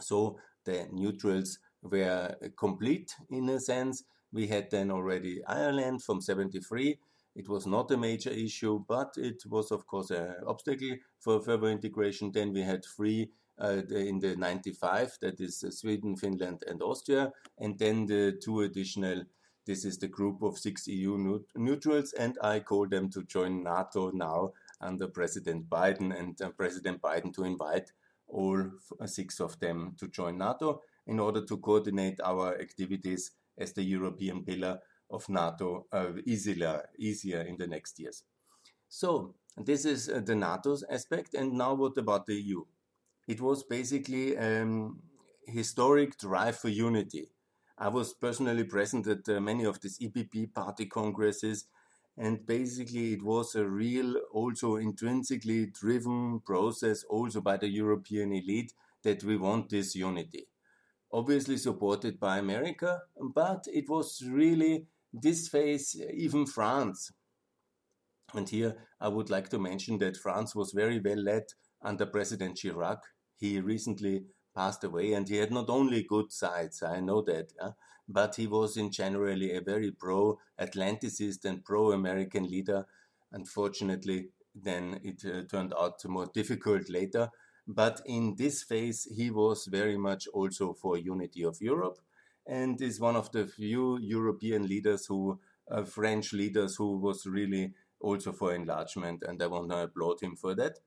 So 0.00 0.38
the 0.64 0.88
neutrals 0.90 1.58
were 1.82 2.36
complete 2.56 3.14
in 3.30 3.48
a 3.48 3.60
sense. 3.60 4.04
We 4.32 4.46
had 4.46 4.70
then 4.70 4.90
already 4.90 5.44
Ireland 5.44 6.02
from 6.02 6.22
73 6.22 6.98
it 7.34 7.48
was 7.48 7.66
not 7.66 7.90
a 7.90 7.96
major 7.96 8.30
issue, 8.30 8.84
but 8.86 9.14
it 9.16 9.42
was, 9.46 9.70
of 9.70 9.86
course, 9.86 10.10
an 10.10 10.34
obstacle 10.46 10.96
for 11.18 11.40
further 11.40 11.68
integration. 11.68 12.30
Then 12.30 12.52
we 12.52 12.60
had 12.60 12.84
three 12.84 13.30
in 13.60 14.18
the 14.18 14.34
95, 14.36 15.18
that 15.20 15.40
is 15.40 15.62
uh, 15.64 15.70
Sweden, 15.70 16.16
Finland, 16.16 16.64
and 16.66 16.82
Austria, 16.82 17.32
and 17.58 17.78
then 17.78 18.06
the 18.06 18.38
two 18.42 18.62
additional. 18.62 19.24
This 19.64 19.84
is 19.84 19.98
the 19.98 20.08
group 20.08 20.42
of 20.42 20.58
six 20.58 20.88
EU 20.88 21.40
neutrals, 21.54 22.12
and 22.14 22.36
I 22.42 22.60
call 22.60 22.88
them 22.88 23.10
to 23.10 23.22
join 23.22 23.62
NATO 23.62 24.10
now 24.10 24.52
under 24.80 25.06
President 25.06 25.70
Biden, 25.70 26.18
and 26.18 26.40
uh, 26.42 26.50
President 26.50 27.00
Biden 27.00 27.32
to 27.34 27.44
invite 27.44 27.92
all 28.26 28.70
six 29.06 29.40
of 29.40 29.58
them 29.60 29.94
to 29.98 30.08
join 30.08 30.38
NATO 30.38 30.80
in 31.06 31.20
order 31.20 31.44
to 31.44 31.56
coordinate 31.58 32.20
our 32.24 32.58
activities 32.60 33.32
as 33.58 33.72
the 33.72 33.82
European 33.82 34.42
pillar 34.42 34.80
of 35.10 35.28
NATO 35.28 35.86
uh, 35.92 36.12
easier, 36.24 36.82
easier 36.98 37.42
in 37.42 37.56
the 37.56 37.66
next 37.66 38.00
years. 38.00 38.24
So 38.88 39.34
this 39.56 39.84
is 39.84 40.08
uh, 40.08 40.20
the 40.24 40.34
NATO's 40.34 40.84
aspect. 40.90 41.34
And 41.34 41.52
now 41.52 41.74
what 41.74 41.96
about 41.98 42.26
the 42.26 42.34
EU? 42.34 42.64
It 43.26 43.40
was 43.40 43.62
basically 43.62 44.34
a 44.34 44.62
um, 44.62 45.00
historic 45.46 46.18
drive 46.18 46.56
for 46.58 46.68
unity. 46.68 47.30
I 47.78 47.88
was 47.88 48.14
personally 48.14 48.64
present 48.64 49.06
at 49.06 49.28
uh, 49.28 49.40
many 49.40 49.64
of 49.64 49.80
these 49.80 49.98
EPP 49.98 50.52
party 50.54 50.86
congresses, 50.86 51.66
and 52.16 52.46
basically 52.46 53.14
it 53.14 53.22
was 53.22 53.54
a 53.54 53.66
real, 53.66 54.16
also 54.32 54.76
intrinsically 54.76 55.66
driven 55.66 56.40
process, 56.40 57.04
also 57.04 57.40
by 57.40 57.56
the 57.56 57.68
European 57.68 58.32
elite, 58.32 58.72
that 59.02 59.24
we 59.24 59.36
want 59.36 59.70
this 59.70 59.94
unity. 59.94 60.48
Obviously 61.12 61.56
supported 61.56 62.18
by 62.18 62.38
America, 62.38 63.02
but 63.34 63.64
it 63.72 63.88
was 63.88 64.22
really 64.26 64.86
this 65.12 65.48
phase, 65.48 66.00
even 66.14 66.46
France. 66.46 67.12
And 68.34 68.48
here 68.48 68.76
I 69.00 69.08
would 69.08 69.28
like 69.28 69.48
to 69.50 69.58
mention 69.58 69.98
that 69.98 70.16
France 70.16 70.54
was 70.54 70.72
very 70.72 71.00
well 71.00 71.18
led 71.18 71.44
under 71.82 72.06
President 72.06 72.56
Chirac. 72.56 73.00
He 73.36 73.60
recently 73.60 74.24
passed 74.54 74.84
away 74.84 75.12
and 75.14 75.28
he 75.28 75.36
had 75.36 75.50
not 75.50 75.68
only 75.68 76.02
good 76.02 76.32
sides, 76.32 76.82
I 76.82 77.00
know 77.00 77.22
that, 77.22 77.52
yeah, 77.60 77.70
but 78.08 78.36
he 78.36 78.46
was 78.46 78.76
in 78.76 78.90
generally 78.90 79.54
a 79.54 79.60
very 79.60 79.90
pro 79.90 80.38
Atlanticist 80.60 81.44
and 81.44 81.64
pro 81.64 81.92
American 81.92 82.44
leader. 82.44 82.86
Unfortunately, 83.32 84.28
then 84.54 85.00
it 85.02 85.24
uh, 85.24 85.42
turned 85.50 85.72
out 85.78 86.04
more 86.04 86.26
difficult 86.26 86.88
later. 86.90 87.30
But 87.66 88.02
in 88.06 88.34
this 88.36 88.62
phase, 88.62 89.08
he 89.16 89.30
was 89.30 89.66
very 89.66 89.96
much 89.96 90.26
also 90.34 90.74
for 90.74 90.98
unity 90.98 91.44
of 91.44 91.60
Europe 91.60 91.98
and 92.46 92.80
is 92.80 93.00
one 93.00 93.16
of 93.16 93.30
the 93.32 93.46
few 93.46 93.98
European 93.98 94.66
leaders 94.66 95.06
who, 95.06 95.38
uh, 95.70 95.84
French 95.84 96.32
leaders, 96.32 96.74
who 96.76 96.98
was 96.98 97.24
really 97.24 97.72
also 98.00 98.32
for 98.32 98.52
enlargement, 98.52 99.22
and 99.22 99.40
I 99.40 99.46
want 99.46 99.70
to 99.70 99.84
applaud 99.84 100.20
him 100.20 100.34
for 100.34 100.54
that. 100.56 100.80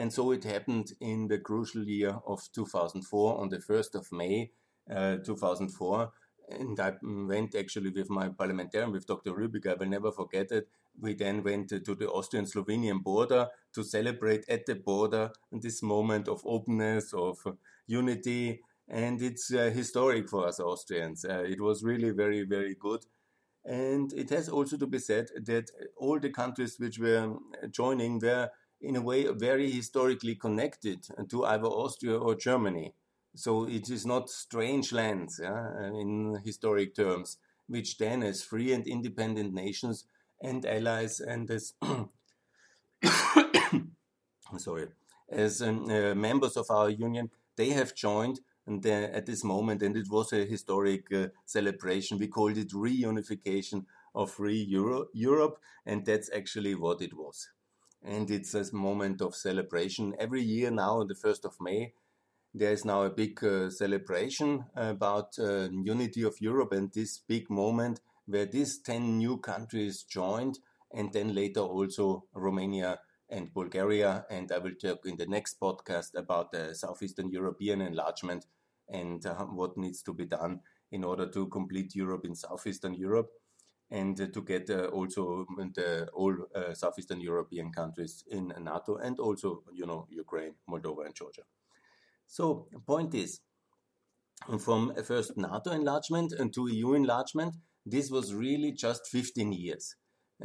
And 0.00 0.10
so 0.10 0.32
it 0.32 0.44
happened 0.44 0.94
in 1.02 1.28
the 1.28 1.38
crucial 1.38 1.84
year 1.84 2.16
of 2.26 2.40
2004, 2.54 3.38
on 3.38 3.50
the 3.50 3.58
1st 3.58 3.94
of 3.96 4.10
May 4.10 4.50
uh, 4.90 5.16
2004. 5.18 6.10
And 6.48 6.80
I 6.80 6.94
went 7.02 7.54
actually 7.54 7.90
with 7.90 8.08
my 8.08 8.30
parliamentarian, 8.30 8.92
with 8.92 9.06
Dr. 9.06 9.32
Rübig, 9.32 9.66
I 9.66 9.74
will 9.74 9.90
never 9.90 10.10
forget 10.10 10.52
it. 10.52 10.68
We 10.98 11.12
then 11.12 11.42
went 11.42 11.68
to 11.68 11.94
the 11.94 12.08
Austrian 12.08 12.46
Slovenian 12.46 13.02
border 13.02 13.48
to 13.74 13.84
celebrate 13.84 14.48
at 14.48 14.64
the 14.64 14.76
border 14.76 15.32
this 15.52 15.82
moment 15.82 16.28
of 16.28 16.40
openness, 16.46 17.12
of 17.12 17.36
unity, 17.86 18.62
and 18.88 19.20
it's 19.20 19.52
uh, 19.52 19.70
historic 19.70 20.30
for 20.30 20.48
us 20.48 20.60
Austrians. 20.60 21.26
Uh, 21.26 21.44
it 21.46 21.60
was 21.60 21.84
really 21.84 22.08
very, 22.08 22.44
very 22.44 22.74
good. 22.74 23.04
And 23.66 24.10
it 24.14 24.30
has 24.30 24.48
also 24.48 24.78
to 24.78 24.86
be 24.86 24.98
said 24.98 25.28
that 25.44 25.70
all 25.98 26.18
the 26.18 26.30
countries 26.30 26.76
which 26.78 26.98
were 26.98 27.36
joining 27.70 28.18
were, 28.20 28.48
in 28.80 28.96
a 28.96 29.00
way, 29.00 29.26
very 29.26 29.70
historically 29.70 30.34
connected 30.34 31.06
to 31.28 31.44
either 31.44 31.66
Austria 31.66 32.18
or 32.18 32.34
Germany. 32.34 32.94
So 33.34 33.68
it 33.68 33.90
is 33.90 34.06
not 34.06 34.28
strange 34.28 34.92
lands 34.92 35.40
yeah, 35.42 35.86
in 35.86 36.40
historic 36.44 36.94
terms, 36.94 37.38
which 37.68 37.98
then, 37.98 38.22
as 38.22 38.42
free 38.42 38.72
and 38.72 38.86
independent 38.86 39.52
nations 39.54 40.04
and 40.42 40.64
allies, 40.66 41.20
and 41.20 41.50
as 41.50 41.74
sorry, 44.58 44.88
as 45.28 45.62
um, 45.62 45.88
uh, 45.88 46.14
members 46.14 46.56
of 46.56 46.66
our 46.70 46.90
union, 46.90 47.30
they 47.56 47.70
have 47.70 47.94
joined 47.94 48.40
and 48.66 48.86
uh, 48.86 49.08
at 49.12 49.26
this 49.26 49.42
moment, 49.42 49.82
and 49.82 49.96
it 49.96 50.08
was 50.10 50.32
a 50.32 50.44
historic 50.44 51.12
uh, 51.12 51.28
celebration. 51.46 52.18
We 52.18 52.28
called 52.28 52.56
it 52.56 52.70
reunification 52.70 53.86
of 54.14 54.30
free 54.30 54.62
Euro- 54.68 55.08
Europe, 55.12 55.58
and 55.86 56.04
that's 56.04 56.30
actually 56.32 56.74
what 56.74 57.00
it 57.00 57.14
was. 57.14 57.48
And 58.02 58.30
it's 58.30 58.54
a 58.54 58.64
moment 58.74 59.20
of 59.20 59.34
celebration. 59.34 60.14
Every 60.18 60.42
year 60.42 60.70
now, 60.70 61.00
on 61.00 61.08
the 61.08 61.14
1st 61.14 61.44
of 61.44 61.60
May, 61.60 61.92
there 62.54 62.72
is 62.72 62.84
now 62.84 63.02
a 63.02 63.10
big 63.10 63.42
uh, 63.44 63.70
celebration 63.70 64.64
about 64.74 65.38
uh, 65.38 65.68
unity 65.70 66.22
of 66.22 66.40
Europe 66.40 66.72
and 66.72 66.92
this 66.92 67.18
big 67.18 67.48
moment 67.50 68.00
where 68.26 68.46
these 68.46 68.80
10 68.80 69.18
new 69.18 69.38
countries 69.38 70.04
joined, 70.04 70.58
and 70.92 71.12
then 71.12 71.34
later 71.34 71.60
also 71.60 72.24
Romania 72.34 72.98
and 73.28 73.52
Bulgaria. 73.52 74.24
And 74.30 74.50
I 74.50 74.58
will 74.58 74.74
talk 74.74 75.06
in 75.06 75.16
the 75.16 75.26
next 75.26 75.60
podcast 75.60 76.14
about 76.16 76.52
the 76.52 76.74
Southeastern 76.74 77.30
European 77.30 77.80
enlargement 77.80 78.46
and 78.88 79.24
uh, 79.24 79.44
what 79.44 79.76
needs 79.76 80.02
to 80.02 80.12
be 80.12 80.26
done 80.26 80.60
in 80.90 81.04
order 81.04 81.28
to 81.30 81.46
complete 81.48 81.94
Europe 81.94 82.24
in 82.24 82.34
Southeastern 82.34 82.94
Europe 82.94 83.30
and 83.90 84.20
uh, 84.20 84.26
to 84.32 84.42
get 84.42 84.70
uh, 84.70 84.84
also 84.86 85.46
the 85.74 86.08
all 86.12 86.34
uh, 86.54 86.72
Southeastern 86.74 87.20
European 87.20 87.72
countries 87.72 88.24
in 88.30 88.52
NATO 88.60 88.96
and 88.96 89.18
also, 89.18 89.62
you 89.72 89.86
know, 89.86 90.06
Ukraine, 90.10 90.54
Moldova, 90.68 91.06
and 91.06 91.14
Georgia. 91.14 91.42
So, 92.26 92.68
point 92.86 93.14
is, 93.14 93.40
from 94.58 94.94
first 95.04 95.36
NATO 95.36 95.72
enlargement 95.72 96.32
and 96.32 96.52
to 96.54 96.68
EU 96.68 96.94
enlargement, 96.94 97.56
this 97.84 98.10
was 98.10 98.34
really 98.34 98.72
just 98.72 99.08
15 99.08 99.52
years 99.52 99.96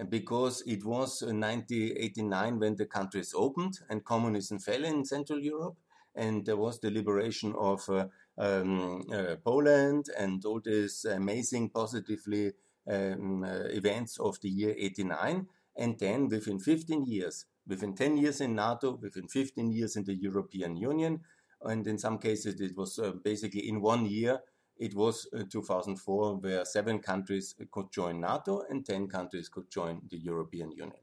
because 0.09 0.63
it 0.65 0.83
was 0.83 1.21
1989 1.21 2.59
when 2.59 2.75
the 2.75 2.85
countries 2.85 3.33
opened 3.35 3.79
and 3.89 4.03
communism 4.03 4.59
fell 4.59 4.83
in 4.83 5.05
Central 5.05 5.39
Europe, 5.39 5.77
and 6.15 6.45
there 6.45 6.57
was 6.57 6.79
the 6.79 6.91
liberation 6.91 7.53
of 7.57 7.87
uh, 7.89 8.07
um, 8.37 9.03
uh, 9.13 9.35
Poland 9.43 10.05
and 10.17 10.43
all 10.45 10.59
these 10.63 11.05
amazing, 11.05 11.69
positively 11.69 12.53
um, 12.87 13.43
uh, 13.43 13.65
events 13.69 14.19
of 14.19 14.39
the 14.41 14.49
year 14.49 14.75
89. 14.77 15.47
And 15.77 15.99
then 15.99 16.29
within 16.29 16.59
15 16.59 17.05
years, 17.05 17.45
within 17.67 17.95
10 17.95 18.17
years 18.17 18.41
in 18.41 18.55
NATO, 18.55 18.97
within 19.01 19.27
15 19.27 19.71
years 19.71 19.95
in 19.95 20.05
the 20.05 20.15
European 20.15 20.77
Union, 20.77 21.21
and 21.61 21.85
in 21.87 21.97
some 21.97 22.17
cases 22.17 22.59
it 22.61 22.77
was 22.77 22.99
uh, 22.99 23.11
basically 23.23 23.67
in 23.67 23.81
one 23.81 24.05
year, 24.05 24.39
it 24.77 24.93
was 24.93 25.27
uh, 25.33 25.43
2004 25.49 26.37
where 26.37 26.65
seven 26.65 26.99
countries 26.99 27.55
could 27.71 27.91
join 27.91 28.19
NATO 28.21 28.63
and 28.69 28.85
10 28.85 29.07
countries 29.07 29.49
could 29.49 29.69
join 29.71 30.01
the 30.09 30.17
European 30.17 30.71
Union. 30.71 31.01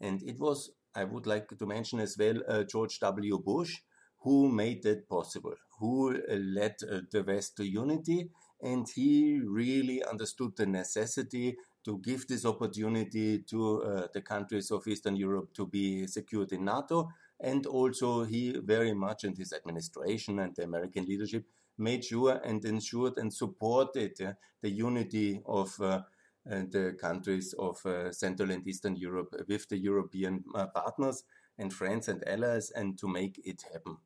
And 0.00 0.22
it 0.22 0.38
was, 0.38 0.70
I 0.94 1.04
would 1.04 1.26
like 1.26 1.48
to 1.48 1.66
mention 1.66 2.00
as 2.00 2.16
well, 2.18 2.38
uh, 2.48 2.64
George 2.64 2.98
W. 3.00 3.38
Bush, 3.38 3.80
who 4.18 4.48
made 4.48 4.82
that 4.84 5.08
possible, 5.08 5.54
who 5.78 6.14
uh, 6.16 6.34
led 6.34 6.76
uh, 6.82 7.00
the 7.10 7.24
West 7.24 7.56
to 7.56 7.64
unity, 7.64 8.30
and 8.62 8.88
he 8.88 9.40
really 9.44 10.02
understood 10.04 10.56
the 10.56 10.66
necessity 10.66 11.56
to 11.84 11.98
give 11.98 12.26
this 12.28 12.46
opportunity 12.46 13.40
to 13.40 13.82
uh, 13.82 14.06
the 14.14 14.20
countries 14.20 14.70
of 14.70 14.86
Eastern 14.86 15.16
Europe 15.16 15.52
to 15.54 15.66
be 15.66 16.06
secured 16.06 16.52
in 16.52 16.64
NATO. 16.64 17.08
And 17.40 17.66
also, 17.66 18.22
he 18.24 18.56
very 18.58 18.94
much, 18.94 19.24
in 19.24 19.34
his 19.34 19.52
administration 19.52 20.38
and 20.38 20.54
the 20.54 20.62
American 20.62 21.04
leadership, 21.06 21.44
made 21.76 22.04
sure 22.04 22.40
and 22.44 22.64
ensured 22.64 23.18
and 23.18 23.34
supported 23.34 24.12
uh, 24.20 24.34
the 24.60 24.70
unity 24.70 25.42
of 25.44 25.74
uh, 25.80 26.02
uh, 26.50 26.62
the 26.70 26.96
countries 27.00 27.54
of 27.58 27.84
uh, 27.84 28.12
Central 28.12 28.50
and 28.50 28.66
Eastern 28.66 28.96
Europe 28.96 29.34
with 29.48 29.68
the 29.68 29.78
European 29.78 30.44
uh, 30.54 30.66
partners 30.66 31.24
and 31.58 31.72
friends 31.72 32.08
and 32.08 32.26
allies 32.28 32.70
and 32.70 32.98
to 32.98 33.08
make 33.08 33.40
it 33.44 33.64
happen. 33.72 33.96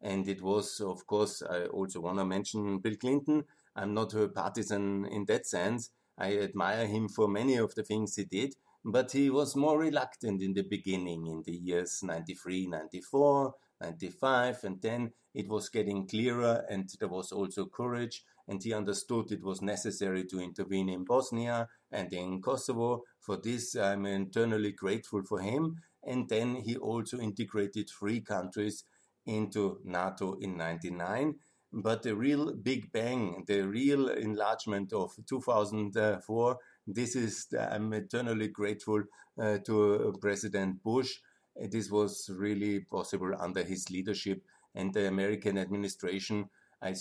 And 0.00 0.28
it 0.28 0.42
was, 0.42 0.80
of 0.80 1.06
course, 1.06 1.42
I 1.42 1.66
also 1.66 2.00
want 2.00 2.18
to 2.18 2.24
mention 2.24 2.78
Bill 2.78 2.96
Clinton. 2.96 3.44
I'm 3.76 3.94
not 3.94 4.14
a 4.14 4.28
partisan 4.28 5.06
in 5.06 5.26
that 5.26 5.46
sense. 5.46 5.90
I 6.18 6.38
admire 6.38 6.86
him 6.86 7.08
for 7.08 7.28
many 7.28 7.56
of 7.56 7.74
the 7.74 7.82
things 7.82 8.16
he 8.16 8.24
did, 8.24 8.54
but 8.84 9.12
he 9.12 9.28
was 9.30 9.54
more 9.54 9.78
reluctant 9.78 10.42
in 10.42 10.54
the 10.54 10.62
beginning, 10.62 11.26
in 11.26 11.42
the 11.44 11.52
years 11.52 12.00
93, 12.02 12.66
94, 12.66 13.54
95, 13.82 14.64
and 14.64 14.80
then 14.80 15.12
it 15.34 15.46
was 15.48 15.68
getting 15.68 16.08
clearer, 16.08 16.64
and 16.70 16.88
there 16.98 17.08
was 17.08 17.30
also 17.32 17.66
courage, 17.66 18.24
and 18.48 18.62
he 18.62 18.72
understood 18.72 19.30
it 19.30 19.42
was 19.42 19.60
necessary 19.60 20.24
to 20.24 20.40
intervene 20.40 20.88
in 20.88 21.04
Bosnia 21.04 21.68
and 21.92 22.12
in 22.12 22.40
Kosovo. 22.40 23.02
For 23.20 23.36
this, 23.36 23.74
I'm 23.74 24.06
internally 24.06 24.72
grateful 24.72 25.22
for 25.24 25.40
him. 25.40 25.76
And 26.04 26.28
then 26.28 26.54
he 26.54 26.76
also 26.76 27.18
integrated 27.18 27.90
three 27.90 28.20
countries 28.20 28.84
into 29.26 29.80
NATO 29.84 30.34
in 30.34 30.56
99. 30.56 31.34
But 31.78 32.02
the 32.02 32.16
real 32.16 32.54
big 32.54 32.90
bang, 32.90 33.44
the 33.46 33.60
real 33.60 34.08
enlargement 34.08 34.94
of 34.94 35.14
2004, 35.26 36.58
this 36.86 37.14
is, 37.14 37.48
I'm 37.52 37.92
eternally 37.92 38.48
grateful 38.48 39.02
uh, 39.38 39.58
to 39.58 40.16
President 40.18 40.82
Bush. 40.82 41.18
This 41.54 41.90
was 41.90 42.30
really 42.34 42.80
possible 42.80 43.30
under 43.38 43.62
his 43.62 43.90
leadership 43.90 44.42
and 44.74 44.94
the 44.94 45.06
American 45.06 45.58
administration. 45.58 46.48
I 46.80 46.94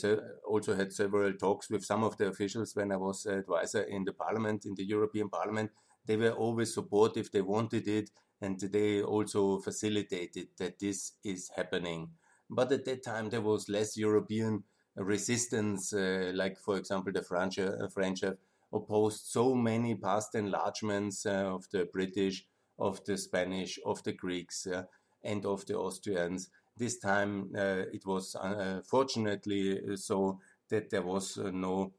also 0.45 0.75
had 0.75 0.91
several 0.91 1.31
talks 1.35 1.69
with 1.69 1.85
some 1.85 2.03
of 2.03 2.17
the 2.17 2.27
officials 2.27 2.75
when 2.75 2.91
I 2.91 2.97
was 2.97 3.25
advisor 3.25 3.83
in 3.83 4.03
the 4.03 4.11
parliament, 4.11 4.65
in 4.65 4.75
the 4.75 4.83
European 4.83 5.29
Parliament. 5.29 5.71
They 6.05 6.17
were 6.17 6.31
always 6.31 6.73
supportive, 6.73 7.31
they 7.31 7.41
wanted 7.41 7.87
it, 7.87 8.09
and 8.41 8.59
they 8.59 9.01
also 9.01 9.59
facilitated 9.59 10.49
that 10.57 10.79
this 10.79 11.13
is 11.23 11.49
happening. 11.55 12.09
But 12.49 12.71
at 12.71 12.85
that 12.85 13.03
time, 13.03 13.29
there 13.29 13.41
was 13.41 13.69
less 13.69 13.97
European 13.97 14.63
resistance, 14.95 15.93
uh, 15.93 16.31
like, 16.33 16.57
for 16.59 16.77
example, 16.77 17.11
the 17.11 17.21
French, 17.21 17.59
uh, 17.59 17.87
French 17.93 18.21
have 18.21 18.37
opposed 18.71 19.25
so 19.25 19.53
many 19.53 19.95
past 19.95 20.35
enlargements 20.35 21.25
uh, 21.25 21.53
of 21.53 21.69
the 21.71 21.85
British, 21.91 22.45
of 22.77 23.03
the 23.05 23.17
Spanish, 23.17 23.79
of 23.85 24.03
the 24.03 24.13
Greeks, 24.13 24.67
uh, 24.67 24.83
and 25.23 25.45
of 25.45 25.65
the 25.65 25.75
Austrians. 25.75 26.49
This 26.77 26.99
time, 26.99 27.51
uh, 27.55 27.83
it 27.91 28.05
was 28.05 28.35
uh, 28.35 28.81
fortunately 28.85 29.95
so 29.95 30.39
that 30.69 30.89
there 30.89 31.03
was 31.03 31.37
no 31.37 31.93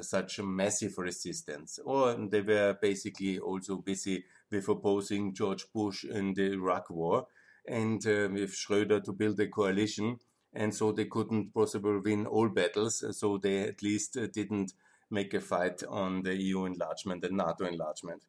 such 0.00 0.40
massive 0.40 0.98
resistance. 0.98 1.78
Or 1.84 2.14
they 2.14 2.40
were 2.40 2.76
basically 2.82 3.38
also 3.38 3.76
busy 3.76 4.24
with 4.50 4.68
opposing 4.68 5.32
George 5.32 5.66
Bush 5.72 6.04
in 6.04 6.34
the 6.34 6.54
Iraq 6.54 6.90
War 6.90 7.28
and 7.66 8.04
uh, 8.06 8.28
with 8.32 8.54
Schröder 8.54 9.02
to 9.04 9.12
build 9.12 9.40
a 9.40 9.48
coalition. 9.48 10.18
And 10.54 10.74
so 10.74 10.92
they 10.92 11.06
couldn't 11.06 11.54
possibly 11.54 11.98
win 11.98 12.26
all 12.26 12.48
battles. 12.48 13.04
So 13.18 13.38
they 13.38 13.60
at 13.60 13.82
least 13.82 14.16
uh, 14.16 14.26
didn't 14.26 14.72
make 15.10 15.34
a 15.34 15.40
fight 15.40 15.82
on 15.88 16.22
the 16.22 16.34
EU 16.34 16.64
enlargement 16.64 17.24
and 17.24 17.36
NATO 17.36 17.64
enlargement. 17.64 18.22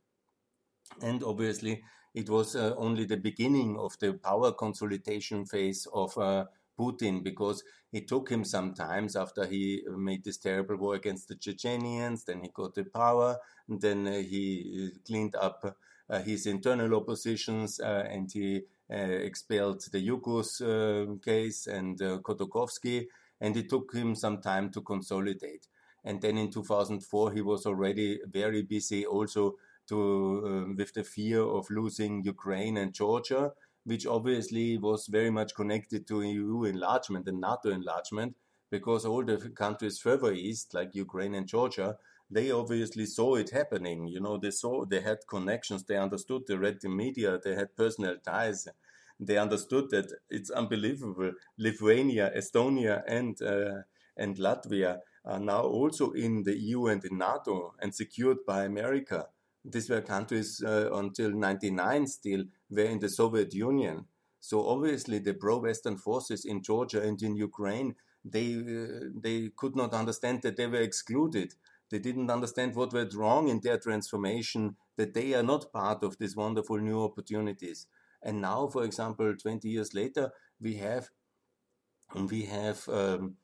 And 1.01 1.23
obviously, 1.23 1.83
it 2.13 2.29
was 2.29 2.55
uh, 2.55 2.75
only 2.77 3.05
the 3.05 3.17
beginning 3.17 3.77
of 3.77 3.97
the 3.99 4.13
power 4.13 4.51
consolidation 4.51 5.45
phase 5.45 5.87
of 5.93 6.17
uh, 6.17 6.45
Putin 6.77 7.23
because 7.23 7.63
it 7.91 8.07
took 8.07 8.29
him 8.29 8.43
some 8.43 8.73
times 8.73 9.15
after 9.15 9.45
he 9.45 9.83
made 9.97 10.23
this 10.23 10.37
terrible 10.37 10.77
war 10.77 10.95
against 10.95 11.27
the 11.27 11.35
Chechenians, 11.35 12.25
then 12.25 12.41
he 12.41 12.49
got 12.53 12.73
the 12.73 12.83
power, 12.83 13.37
and 13.67 13.81
then 13.81 14.07
uh, 14.07 14.11
he 14.11 14.91
uh, 14.91 14.97
cleaned 15.05 15.35
up 15.35 15.77
uh, 16.09 16.19
his 16.19 16.45
internal 16.45 16.95
oppositions 16.95 17.79
uh, 17.79 18.05
and 18.09 18.31
he 18.31 18.61
expelled 18.89 19.83
the 19.91 20.07
Yukos 20.07 21.21
case 21.23 21.67
and 21.67 22.01
uh, 22.01 22.19
Khodorkovsky, 22.19 23.07
and 23.41 23.55
it 23.57 23.69
took 23.69 23.93
him 23.93 24.15
some 24.15 24.41
time 24.41 24.69
to 24.71 24.81
consolidate. 24.81 25.67
And 26.05 26.21
then 26.21 26.37
in 26.37 26.51
2004, 26.51 27.31
he 27.31 27.41
was 27.41 27.65
already 27.65 28.19
very 28.27 28.61
busy 28.61 29.05
also 29.05 29.55
to 29.87 30.43
um, 30.45 30.75
with 30.77 30.93
the 30.93 31.03
fear 31.03 31.41
of 31.41 31.69
losing 31.69 32.23
Ukraine 32.23 32.77
and 32.77 32.93
Georgia, 32.93 33.51
which 33.85 34.05
obviously 34.05 34.77
was 34.77 35.07
very 35.07 35.29
much 35.29 35.55
connected 35.55 36.07
to 36.07 36.21
EU 36.21 36.63
enlargement 36.63 37.27
and 37.27 37.41
NATO 37.41 37.69
enlargement, 37.69 38.35
because 38.71 39.05
all 39.05 39.23
the 39.23 39.37
countries 39.55 39.99
further 39.99 40.31
east, 40.33 40.73
like 40.73 40.95
Ukraine 40.95 41.35
and 41.35 41.47
Georgia, 41.47 41.97
they 42.33 42.51
obviously 42.51 43.05
saw 43.05 43.35
it 43.35 43.51
happening. 43.51 44.07
You 44.07 44.19
know, 44.19 44.37
they 44.37 44.51
saw 44.51 44.85
they 44.85 45.01
had 45.01 45.19
connections, 45.27 45.83
they 45.83 45.97
understood, 45.97 46.43
they 46.47 46.55
read 46.55 46.79
the 46.81 46.89
media, 46.89 47.39
they 47.43 47.55
had 47.55 47.75
personal 47.75 48.17
ties. 48.23 48.67
They 49.19 49.37
understood 49.37 49.89
that 49.91 50.11
it's 50.29 50.49
unbelievable. 50.49 51.33
Lithuania, 51.57 52.31
Estonia, 52.35 53.03
and 53.07 53.39
uh, 53.41 53.83
and 54.17 54.37
Latvia 54.37 54.99
are 55.25 55.39
now 55.39 55.61
also 55.61 56.11
in 56.11 56.43
the 56.43 56.57
EU 56.57 56.87
and 56.87 57.03
in 57.05 57.17
NATO 57.17 57.73
and 57.81 57.93
secured 57.93 58.37
by 58.45 58.65
America. 58.65 59.27
These 59.63 59.89
were 59.89 60.01
countries 60.01 60.61
uh, 60.65 60.89
until 60.93 61.31
99 61.31 62.07
still 62.07 62.43
were 62.69 62.83
in 62.83 62.99
the 62.99 63.09
Soviet 63.09 63.53
Union. 63.53 64.05
So 64.41 64.67
obviously 64.67 65.19
the 65.19 65.33
pro-Western 65.33 65.97
forces 65.97 66.43
in 66.43 66.61
Georgia 66.61 67.01
and 67.01 67.21
in 67.21 67.37
Ukraine, 67.37 67.95
they, 68.25 68.55
uh, 68.55 69.09
they 69.15 69.49
could 69.55 69.75
not 69.75 69.93
understand 69.93 70.41
that 70.41 70.57
they 70.57 70.67
were 70.67 70.81
excluded. 70.81 71.53
They 71.93 71.99
didn't 71.99 72.31
understand 72.31 72.73
what 72.73 72.91
went 72.91 73.13
wrong 73.13 73.49
in 73.49 73.59
their 73.59 73.77
transformation, 73.77 74.77
that 74.97 75.13
they 75.13 75.35
are 75.35 75.43
not 75.43 75.71
part 75.71 76.01
of 76.01 76.17
these 76.17 76.35
wonderful 76.35 76.79
new 76.79 77.03
opportunities. 77.03 77.85
And 78.23 78.41
now, 78.41 78.65
for 78.65 78.83
example, 78.83 79.35
20 79.35 79.69
years 79.69 79.93
later, 79.93 80.31
we 80.59 80.77
have 80.77 81.11
we 82.31 82.45
have 82.45 82.89
um, 82.89 83.35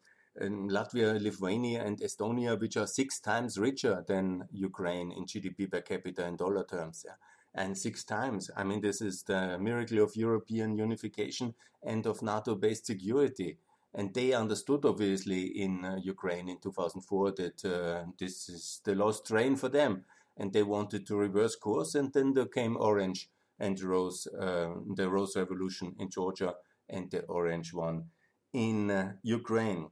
Latvia, 0.42 1.22
Lithuania, 1.22 1.86
and 1.86 2.02
Estonia, 2.02 2.60
which 2.60 2.76
are 2.76 2.88
six 2.88 3.20
times 3.20 3.60
richer 3.60 4.04
than 4.08 4.48
Ukraine 4.52 5.12
in 5.12 5.26
GDP 5.26 5.70
per 5.70 5.82
capita 5.82 6.26
in 6.26 6.36
dollar 6.36 6.64
terms. 6.64 7.04
Yeah? 7.06 7.18
And 7.54 7.78
six 7.78 8.04
times. 8.04 8.50
I 8.58 8.64
mean, 8.64 8.82
this 8.82 9.00
is 9.00 9.22
the 9.22 9.60
miracle 9.60 10.00
of 10.00 10.16
European 10.16 10.76
unification 10.76 11.54
and 11.84 12.04
of 12.08 12.24
NATO 12.24 12.56
based 12.56 12.88
security. 12.88 13.60
And 13.94 14.14
they 14.14 14.34
understood, 14.34 14.86
obviously, 14.86 15.46
in 15.46 15.84
uh, 15.84 15.98
Ukraine 16.04 16.50
in 16.50 16.60
2004 16.60 17.32
that 17.32 17.66
uh, 17.66 18.06
this 18.20 18.48
is 18.50 18.82
the 18.84 18.96
last 18.96 19.26
train 19.26 19.56
for 19.56 19.70
them. 19.70 20.06
And 20.38 20.54
they 20.54 20.64
wanted 20.64 21.06
to 21.08 21.18
reverse 21.18 21.56
course. 21.56 21.96
And 21.96 22.14
then 22.14 22.34
there 22.34 22.46
came 22.46 22.78
Orange 22.78 23.30
and 23.60 23.82
Rose, 23.82 24.28
uh, 24.28 24.70
the 24.96 25.10
Rose 25.10 25.36
Revolution 25.36 25.96
in 26.00 26.10
Georgia 26.10 26.54
and 26.88 27.10
the 27.12 27.24
Orange 27.26 27.74
one 27.74 28.06
in 28.54 28.90
uh, 28.90 29.14
Ukraine 29.22 29.90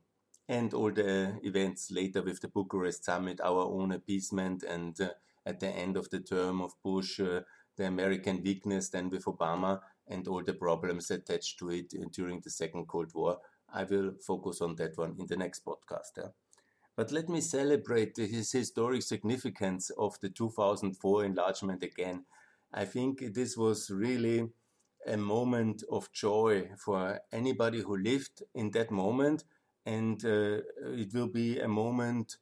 and 0.50 0.74
all 0.74 0.92
the 0.92 1.38
events 1.44 1.92
later 1.92 2.22
with 2.22 2.40
the 2.40 2.48
Bucharest 2.48 3.04
summit, 3.04 3.42
our 3.42 3.64
own 3.64 3.92
appeasement, 3.92 4.64
and 4.64 5.00
uh, 5.02 5.10
at 5.46 5.60
the 5.60 5.68
end 5.68 5.98
of 5.98 6.10
the 6.10 6.22
term 6.22 6.62
of 6.62 6.72
Bush, 6.84 7.20
uh, 7.20 7.42
the 7.76 7.86
American 7.86 8.42
weakness, 8.42 8.90
then 8.90 9.10
with 9.10 9.26
Obama, 9.26 9.82
and 10.08 10.28
all 10.28 10.44
the 10.44 10.54
problems 10.54 11.12
attached 11.12 11.60
to 11.60 11.70
it 11.70 11.94
during 12.14 12.40
the 12.40 12.50
Second 12.50 12.88
Cold 12.88 13.14
War. 13.14 13.38
I 13.74 13.84
will 13.84 14.14
focus 14.26 14.62
on 14.62 14.76
that 14.76 14.98
one 14.98 15.16
in 15.20 15.28
the 15.28 15.38
next 15.38 15.66
podcast. 15.66 16.18
Yeah? 16.18 16.30
But 16.96 17.12
let 17.12 17.30
me 17.30 17.42
celebrate 17.42 18.16
the 18.16 18.26
historic 18.26 19.04
significance 19.04 19.92
of 19.92 20.20
the 20.20 20.30
2004 20.30 21.26
enlargement 21.26 21.84
again. 21.84 22.26
I 22.74 22.86
think 22.86 23.34
this 23.34 23.56
was 23.56 23.92
really 23.92 24.50
a 25.06 25.16
moment 25.16 25.84
of 25.92 26.12
joy 26.12 26.70
for 26.78 27.20
anybody 27.32 27.82
who 27.82 27.98
lived 27.98 28.44
in 28.56 28.72
that 28.72 28.92
moment, 28.92 29.44
and 29.86 30.24
uh, 30.26 30.62
it 30.86 31.14
will 31.14 31.28
be 31.28 31.60
a 31.60 31.68
moment 31.68 32.38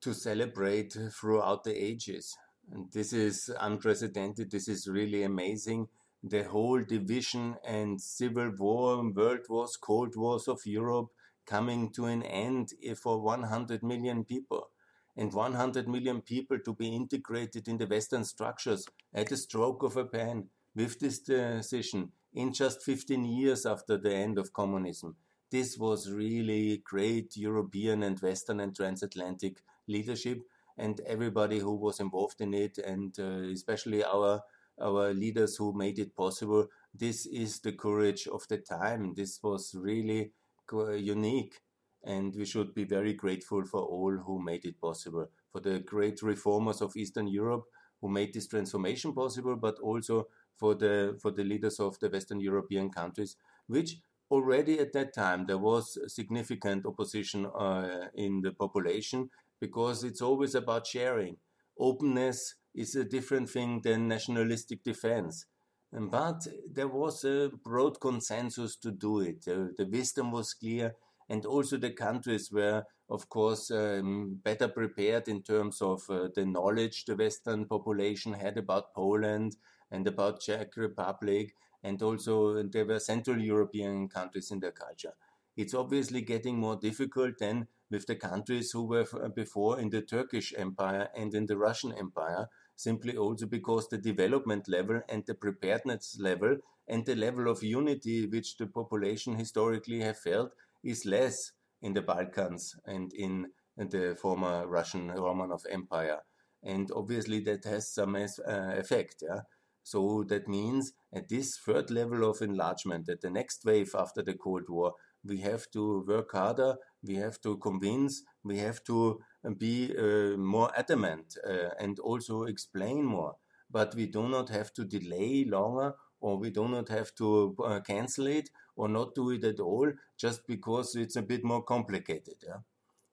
to 0.00 0.14
celebrate 0.14 0.96
throughout 1.12 1.64
the 1.64 1.74
ages. 1.74 2.36
And 2.72 2.90
this 2.92 3.12
is 3.12 3.50
unprecedented. 3.60 4.50
This 4.50 4.68
is 4.68 4.88
really 4.88 5.22
amazing. 5.22 5.88
The 6.22 6.44
whole 6.44 6.82
division 6.82 7.56
and 7.64 8.00
civil 8.00 8.50
war, 8.58 9.08
world 9.10 9.46
wars, 9.48 9.76
cold 9.76 10.16
wars 10.16 10.48
of 10.48 10.66
Europe 10.66 11.08
coming 11.46 11.90
to 11.92 12.06
an 12.06 12.22
end 12.22 12.72
for 12.96 13.20
100 13.20 13.82
million 13.82 14.24
people. 14.24 14.70
And 15.16 15.32
100 15.32 15.88
million 15.88 16.20
people 16.20 16.58
to 16.60 16.74
be 16.74 16.94
integrated 16.94 17.66
in 17.66 17.78
the 17.78 17.86
Western 17.86 18.24
structures 18.24 18.86
at 19.12 19.28
the 19.28 19.36
stroke 19.36 19.82
of 19.82 19.96
a 19.96 20.04
pen 20.04 20.48
with 20.76 21.00
this 21.00 21.18
decision 21.18 22.12
in 22.32 22.52
just 22.52 22.82
15 22.84 23.24
years 23.24 23.66
after 23.66 23.96
the 23.96 24.14
end 24.14 24.38
of 24.38 24.52
communism. 24.52 25.16
This 25.50 25.78
was 25.78 26.10
really 26.10 26.82
great 26.84 27.36
European 27.36 28.02
and 28.02 28.20
Western 28.20 28.60
and 28.60 28.76
transatlantic 28.76 29.62
leadership 29.88 30.42
and 30.76 31.00
everybody 31.00 31.58
who 31.58 31.74
was 31.74 31.98
involved 31.98 32.40
in 32.40 32.54
it, 32.54 32.78
and 32.78 33.18
uh, 33.18 33.50
especially 33.52 34.04
our 34.04 34.42
our 34.80 35.12
leaders 35.12 35.56
who 35.56 35.72
made 35.72 35.98
it 35.98 36.14
possible. 36.16 36.66
This 36.94 37.26
is 37.26 37.60
the 37.60 37.72
courage 37.72 38.26
of 38.26 38.46
the 38.48 38.58
time. 38.58 39.14
This 39.14 39.40
was 39.42 39.74
really 39.74 40.32
unique, 40.72 41.60
and 42.04 42.34
we 42.34 42.44
should 42.44 42.74
be 42.74 42.84
very 42.84 43.14
grateful 43.14 43.64
for 43.64 43.82
all 43.82 44.16
who 44.16 44.42
made 44.42 44.64
it 44.64 44.80
possible. 44.80 45.26
For 45.52 45.60
the 45.60 45.80
great 45.80 46.22
reformers 46.22 46.80
of 46.80 46.96
Eastern 46.96 47.28
Europe 47.28 47.64
who 48.00 48.08
made 48.08 48.32
this 48.32 48.46
transformation 48.46 49.12
possible, 49.12 49.56
but 49.56 49.78
also 49.80 50.28
for 50.56 50.74
the 50.74 51.18
for 51.20 51.30
the 51.30 51.44
leaders 51.44 51.80
of 51.80 51.98
the 52.00 52.08
Western 52.08 52.40
European 52.40 52.90
countries, 52.90 53.36
which 53.66 53.96
already 54.30 54.78
at 54.78 54.92
that 54.92 55.14
time 55.14 55.46
there 55.46 55.58
was 55.58 55.98
significant 56.12 56.84
opposition 56.86 57.46
uh, 57.46 58.08
in 58.14 58.40
the 58.42 58.52
population 58.52 59.30
because 59.60 60.04
it's 60.04 60.22
always 60.22 60.54
about 60.54 60.86
sharing. 60.86 61.36
Openness 61.78 62.54
is 62.78 62.94
a 62.94 63.04
different 63.04 63.50
thing 63.50 63.80
than 63.82 64.08
nationalistic 64.08 64.82
defense. 64.82 65.46
But 65.92 66.46
there 66.70 66.88
was 66.88 67.24
a 67.24 67.50
broad 67.64 68.00
consensus 68.00 68.76
to 68.76 68.90
do 68.90 69.20
it. 69.20 69.48
Uh, 69.48 69.68
the 69.76 69.88
wisdom 69.90 70.30
was 70.32 70.54
clear, 70.54 70.94
and 71.30 71.46
also 71.46 71.78
the 71.78 71.92
countries 71.92 72.50
were, 72.52 72.84
of 73.08 73.28
course, 73.28 73.70
um, 73.70 74.38
better 74.44 74.68
prepared 74.68 75.28
in 75.28 75.42
terms 75.42 75.80
of 75.80 76.02
uh, 76.10 76.28
the 76.34 76.44
knowledge 76.44 77.04
the 77.04 77.16
Western 77.16 77.64
population 77.66 78.34
had 78.34 78.58
about 78.58 78.94
Poland 78.94 79.56
and 79.90 80.06
about 80.06 80.40
Czech 80.40 80.76
Republic, 80.76 81.54
and 81.82 82.02
also 82.02 82.62
there 82.62 82.84
were 82.84 83.00
Central 83.00 83.40
European 83.40 84.08
countries 84.08 84.50
in 84.50 84.60
their 84.60 84.72
culture. 84.72 85.14
It's 85.56 85.74
obviously 85.74 86.20
getting 86.20 86.58
more 86.58 86.76
difficult 86.76 87.38
than 87.38 87.66
with 87.90 88.06
the 88.06 88.16
countries 88.16 88.70
who 88.72 88.84
were 88.84 89.06
uh, 89.14 89.28
before 89.28 89.80
in 89.80 89.90
the 89.90 90.02
Turkish 90.02 90.52
Empire 90.56 91.08
and 91.16 91.34
in 91.34 91.46
the 91.46 91.56
Russian 91.56 91.92
Empire, 91.92 92.48
simply 92.78 93.16
also 93.16 93.44
because 93.44 93.88
the 93.88 93.98
development 93.98 94.68
level 94.68 95.00
and 95.08 95.24
the 95.26 95.34
preparedness 95.34 96.16
level 96.20 96.56
and 96.86 97.04
the 97.04 97.16
level 97.16 97.48
of 97.48 97.60
unity 97.62 98.24
which 98.26 98.56
the 98.56 98.66
population 98.66 99.34
historically 99.34 100.00
have 100.00 100.16
felt 100.16 100.52
is 100.84 101.04
less 101.04 101.50
in 101.82 101.92
the 101.92 102.02
Balkans 102.02 102.76
and 102.86 103.12
in 103.12 103.48
the 103.76 104.16
former 104.22 104.68
Russian 104.68 105.08
Romanov 105.08 105.62
Empire. 105.68 106.20
And 106.62 106.88
obviously 106.94 107.40
that 107.40 107.64
has 107.64 107.92
some 107.92 108.14
uh, 108.14 108.28
effect. 108.46 109.24
Yeah? 109.28 109.40
So 109.82 110.24
that 110.28 110.46
means 110.46 110.92
at 111.12 111.28
this 111.28 111.58
third 111.58 111.90
level 111.90 112.30
of 112.30 112.42
enlargement, 112.42 113.08
at 113.08 113.22
the 113.22 113.30
next 113.30 113.64
wave 113.64 113.90
after 113.98 114.22
the 114.22 114.34
Cold 114.34 114.68
War, 114.68 114.92
we 115.24 115.38
have 115.38 115.68
to 115.72 116.04
work 116.06 116.30
harder, 116.30 116.76
we 117.02 117.16
have 117.16 117.40
to 117.42 117.56
convince, 117.58 118.22
we 118.44 118.58
have 118.58 118.82
to 118.84 119.20
uh, 119.44 119.50
be 119.50 119.94
uh, 119.96 120.36
more 120.36 120.70
adamant 120.76 121.36
uh, 121.46 121.70
and 121.78 121.98
also 122.00 122.44
explain 122.44 123.04
more. 123.04 123.36
But 123.70 123.94
we 123.94 124.06
do 124.06 124.28
not 124.28 124.48
have 124.48 124.72
to 124.74 124.84
delay 124.84 125.44
longer 125.44 125.94
or 126.20 126.36
we 126.38 126.50
do 126.50 126.66
not 126.68 126.88
have 126.88 127.14
to 127.16 127.54
uh, 127.64 127.80
cancel 127.80 128.26
it 128.26 128.50
or 128.76 128.88
not 128.88 129.14
do 129.14 129.30
it 129.30 129.44
at 129.44 129.60
all 129.60 129.90
just 130.16 130.46
because 130.46 130.96
it's 130.96 131.16
a 131.16 131.22
bit 131.22 131.44
more 131.44 131.62
complicated. 131.62 132.36
Yeah? 132.46 132.60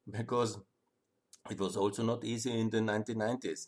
Because 0.09 0.59
it 1.49 1.59
was 1.59 1.77
also 1.77 2.03
not 2.03 2.23
easy 2.23 2.59
in 2.59 2.69
the 2.69 2.79
1990s. 2.79 3.67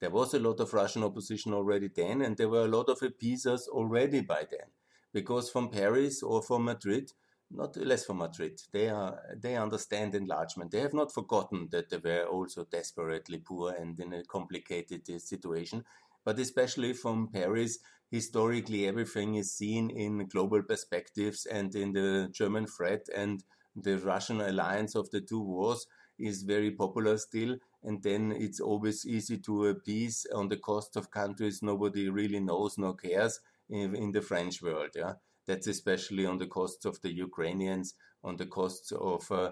There 0.00 0.10
was 0.10 0.32
a 0.32 0.38
lot 0.38 0.60
of 0.60 0.72
Russian 0.72 1.02
opposition 1.02 1.52
already 1.52 1.88
then, 1.88 2.22
and 2.22 2.36
there 2.36 2.48
were 2.48 2.64
a 2.64 2.68
lot 2.76 2.88
of 2.88 3.02
appeasers 3.02 3.66
already 3.68 4.20
by 4.20 4.46
then. 4.48 4.68
Because 5.12 5.50
from 5.50 5.70
Paris 5.70 6.22
or 6.22 6.40
from 6.42 6.64
Madrid, 6.64 7.12
not 7.50 7.76
less 7.76 8.04
for 8.04 8.14
Madrid. 8.14 8.60
They 8.72 8.88
are 8.88 9.20
they 9.36 9.56
understand 9.56 10.14
enlargement. 10.14 10.70
They 10.70 10.80
have 10.80 10.94
not 10.94 11.12
forgotten 11.12 11.68
that 11.70 11.90
they 11.90 11.98
were 11.98 12.24
also 12.26 12.64
desperately 12.64 13.38
poor 13.38 13.72
and 13.72 13.98
in 14.00 14.12
a 14.12 14.24
complicated 14.24 15.08
uh, 15.08 15.18
situation. 15.18 15.84
But 16.24 16.38
especially 16.38 16.92
from 16.92 17.28
Paris, 17.28 17.78
historically 18.10 18.86
everything 18.86 19.36
is 19.36 19.54
seen 19.54 19.90
in 19.90 20.26
global 20.28 20.62
perspectives 20.62 21.46
and 21.46 21.74
in 21.74 21.92
the 21.92 22.28
German 22.32 22.66
threat 22.66 23.06
and 23.14 23.42
the 23.74 23.98
Russian 23.98 24.40
alliance 24.40 24.94
of 24.94 25.10
the 25.10 25.20
two 25.20 25.40
wars 25.40 25.86
is 26.18 26.42
very 26.42 26.70
popular 26.72 27.16
still. 27.16 27.56
And 27.82 28.02
then 28.02 28.32
it's 28.32 28.60
always 28.60 29.06
easy 29.06 29.38
to 29.38 29.66
appease 29.66 30.26
on 30.34 30.48
the 30.48 30.56
cost 30.56 30.96
of 30.96 31.10
countries 31.10 31.62
nobody 31.62 32.08
really 32.10 32.40
knows 32.40 32.76
nor 32.76 32.94
cares 32.94 33.40
in, 33.70 33.94
in 33.94 34.12
the 34.12 34.20
French 34.20 34.60
world. 34.60 34.90
Yeah 34.94 35.14
that's 35.48 35.66
especially 35.66 36.26
on 36.26 36.38
the 36.38 36.46
costs 36.46 36.84
of 36.84 37.00
the 37.00 37.10
Ukrainians, 37.12 37.94
on 38.22 38.36
the 38.36 38.46
costs 38.46 38.92
of 38.92 39.32
uh, 39.32 39.50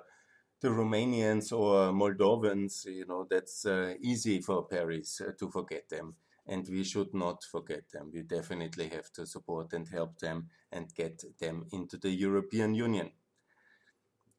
the 0.60 0.68
Romanians 0.68 1.52
or 1.52 1.92
Moldovans. 1.92 2.84
You 2.84 3.06
know, 3.06 3.26
that's 3.28 3.64
uh, 3.64 3.94
easy 4.00 4.40
for 4.42 4.66
Paris 4.66 5.20
uh, 5.20 5.32
to 5.38 5.50
forget 5.50 5.88
them. 5.88 6.14
And 6.46 6.68
we 6.68 6.84
should 6.84 7.12
not 7.14 7.42
forget 7.42 7.90
them. 7.92 8.10
We 8.12 8.22
definitely 8.22 8.88
have 8.90 9.10
to 9.14 9.26
support 9.26 9.72
and 9.72 9.88
help 9.88 10.18
them 10.18 10.48
and 10.70 10.94
get 10.94 11.24
them 11.40 11.64
into 11.72 11.96
the 11.96 12.10
European 12.10 12.74
Union. 12.74 13.10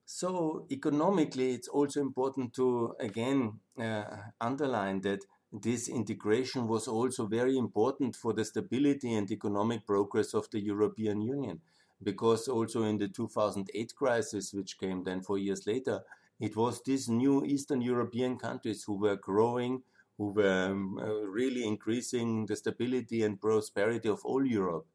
So, 0.06 0.66
economically, 0.72 1.54
it's 1.54 1.68
also 1.68 2.00
important 2.00 2.54
to 2.54 2.96
again 3.02 3.60
uh, 3.78 4.06
underline 4.40 5.02
that 5.02 5.26
this 5.52 5.88
integration 5.88 6.68
was 6.68 6.88
also 6.88 7.26
very 7.26 7.58
important 7.58 8.16
for 8.16 8.34
the 8.34 8.44
stability 8.44 9.14
and 9.14 9.32
economic 9.32 9.86
progress 9.86 10.34
of 10.34 10.50
the 10.52 10.60
European 10.60 11.22
Union, 11.22 11.62
because 12.04 12.48
also 12.48 12.84
in 12.84 12.98
the 12.98 13.08
2008 13.08 13.96
crisis, 13.96 14.54
which 14.54 14.78
came 14.78 15.04
then 15.04 15.22
four 15.22 15.38
years 15.38 15.66
later, 15.66 16.02
it 16.40 16.56
was 16.56 16.82
these 16.84 17.10
new 17.10 17.44
Eastern 17.46 17.82
European 17.82 18.38
countries 18.38 18.84
who 18.84 18.96
were 18.96 19.16
growing, 19.16 19.82
who 20.18 20.34
were 20.34 20.72
um, 20.72 21.00
uh, 21.00 21.26
really 21.26 21.66
increasing 21.66 22.46
the 22.46 22.56
stability 22.56 23.24
and 23.24 23.42
prosperity 23.42 24.10
of 24.10 24.24
all 24.24 24.46
Europe. 24.46 24.86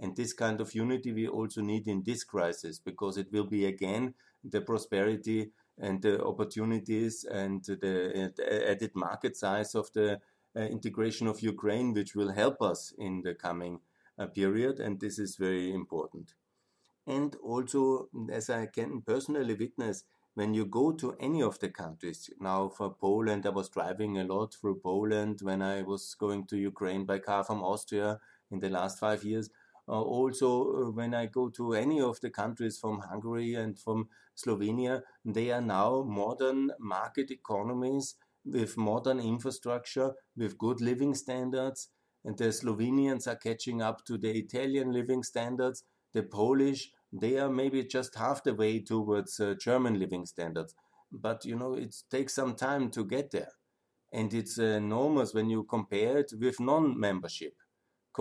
And 0.00 0.16
this 0.16 0.32
kind 0.32 0.60
of 0.60 0.74
unity 0.74 1.12
we 1.12 1.28
also 1.28 1.60
need 1.60 1.86
in 1.86 2.02
this 2.04 2.24
crisis, 2.24 2.78
because 2.78 3.16
it 3.16 3.30
will 3.32 3.46
be 3.46 3.66
again 3.66 4.14
the 4.44 4.60
prosperity 4.60 5.50
and 5.80 6.02
the 6.02 6.22
opportunities 6.24 7.24
and 7.24 7.64
the 7.64 8.32
added 8.68 8.92
market 8.94 9.36
size 9.36 9.74
of 9.74 9.92
the 9.92 10.20
uh, 10.56 10.60
integration 10.60 11.26
of 11.26 11.40
Ukraine, 11.42 11.92
which 11.92 12.14
will 12.14 12.32
help 12.32 12.60
us 12.62 12.92
in 12.98 13.22
the 13.22 13.34
coming 13.34 13.80
uh, 14.18 14.26
period. 14.26 14.80
And 14.80 14.98
this 14.98 15.18
is 15.18 15.36
very 15.36 15.72
important. 15.72 16.34
And 17.06 17.36
also, 17.42 18.08
as 18.30 18.50
I 18.50 18.66
can 18.66 19.02
personally 19.02 19.54
witness, 19.54 20.04
when 20.34 20.54
you 20.54 20.66
go 20.66 20.92
to 20.92 21.16
any 21.18 21.42
of 21.42 21.58
the 21.58 21.68
countries, 21.68 22.30
now 22.40 22.68
for 22.68 22.94
Poland, 22.94 23.46
I 23.46 23.50
was 23.50 23.68
driving 23.68 24.18
a 24.18 24.24
lot 24.24 24.54
through 24.54 24.80
Poland 24.80 25.40
when 25.42 25.62
I 25.62 25.82
was 25.82 26.14
going 26.14 26.46
to 26.46 26.56
Ukraine 26.56 27.04
by 27.06 27.18
car 27.18 27.42
from 27.44 27.62
Austria 27.62 28.20
in 28.50 28.60
the 28.60 28.68
last 28.68 28.98
five 28.98 29.24
years. 29.24 29.50
Uh, 29.88 30.02
also, 30.02 30.86
uh, 30.88 30.90
when 30.90 31.14
I 31.14 31.26
go 31.26 31.48
to 31.50 31.72
any 31.72 32.00
of 32.00 32.20
the 32.20 32.30
countries 32.30 32.78
from 32.78 33.00
Hungary 33.00 33.54
and 33.54 33.78
from 33.78 34.08
Slovenia, 34.36 35.02
they 35.24 35.50
are 35.50 35.62
now 35.62 36.02
modern 36.06 36.70
market 36.78 37.30
economies 37.30 38.16
with 38.44 38.76
modern 38.76 39.18
infrastructure, 39.18 40.12
with 40.36 40.58
good 40.58 40.80
living 40.80 41.14
standards. 41.14 41.88
And 42.24 42.36
the 42.36 42.52
Slovenians 42.52 43.26
are 43.26 43.36
catching 43.36 43.80
up 43.80 44.04
to 44.06 44.18
the 44.18 44.30
Italian 44.36 44.92
living 44.92 45.22
standards. 45.22 45.84
The 46.12 46.22
Polish, 46.22 46.90
they 47.12 47.38
are 47.38 47.48
maybe 47.50 47.82
just 47.84 48.14
half 48.16 48.42
the 48.44 48.54
way 48.54 48.80
towards 48.80 49.40
uh, 49.40 49.54
German 49.58 49.98
living 49.98 50.26
standards. 50.26 50.74
But 51.10 51.46
you 51.46 51.56
know, 51.56 51.74
it 51.74 51.94
takes 52.10 52.34
some 52.34 52.54
time 52.54 52.90
to 52.90 53.04
get 53.04 53.30
there. 53.30 53.52
And 54.12 54.34
it's 54.34 54.58
enormous 54.58 55.32
when 55.34 55.48
you 55.48 55.64
compare 55.64 56.18
it 56.18 56.32
with 56.38 56.60
non 56.60 56.98
membership 56.98 57.54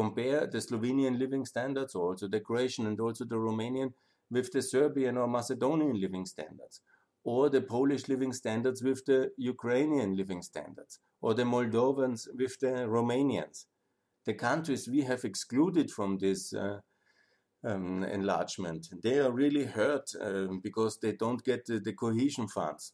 compare 0.01 0.45
the 0.45 0.59
Slovenian 0.59 1.17
living 1.17 1.45
standards, 1.45 1.95
also 1.95 2.27
the 2.27 2.39
Croatian 2.39 2.85
and 2.85 2.99
also 2.99 3.25
the 3.25 3.41
Romanian, 3.47 3.93
with 4.29 4.51
the 4.51 4.61
Serbian 4.61 5.17
or 5.17 5.27
Macedonian 5.27 5.99
living 5.99 6.25
standards, 6.25 6.81
or 7.23 7.49
the 7.49 7.61
Polish 7.61 8.07
living 8.07 8.33
standards 8.33 8.83
with 8.83 9.03
the 9.05 9.31
Ukrainian 9.37 10.15
living 10.15 10.43
standards, 10.43 10.99
or 11.23 11.33
the 11.33 11.47
Moldovans 11.53 12.27
with 12.39 12.59
the 12.59 12.73
Romanians. 12.97 13.65
The 14.25 14.35
countries 14.35 14.87
we 14.87 15.01
have 15.01 15.23
excluded 15.25 15.89
from 15.89 16.19
this 16.19 16.53
uh, 16.53 16.79
um, 17.63 18.03
enlargement, 18.03 18.81
they 19.03 19.17
are 19.17 19.31
really 19.31 19.65
hurt 19.65 20.07
um, 20.21 20.59
because 20.67 20.93
they 20.99 21.13
don't 21.23 21.43
get 21.43 21.65
the, 21.65 21.79
the 21.79 21.93
cohesion 21.93 22.47
funds. 22.47 22.93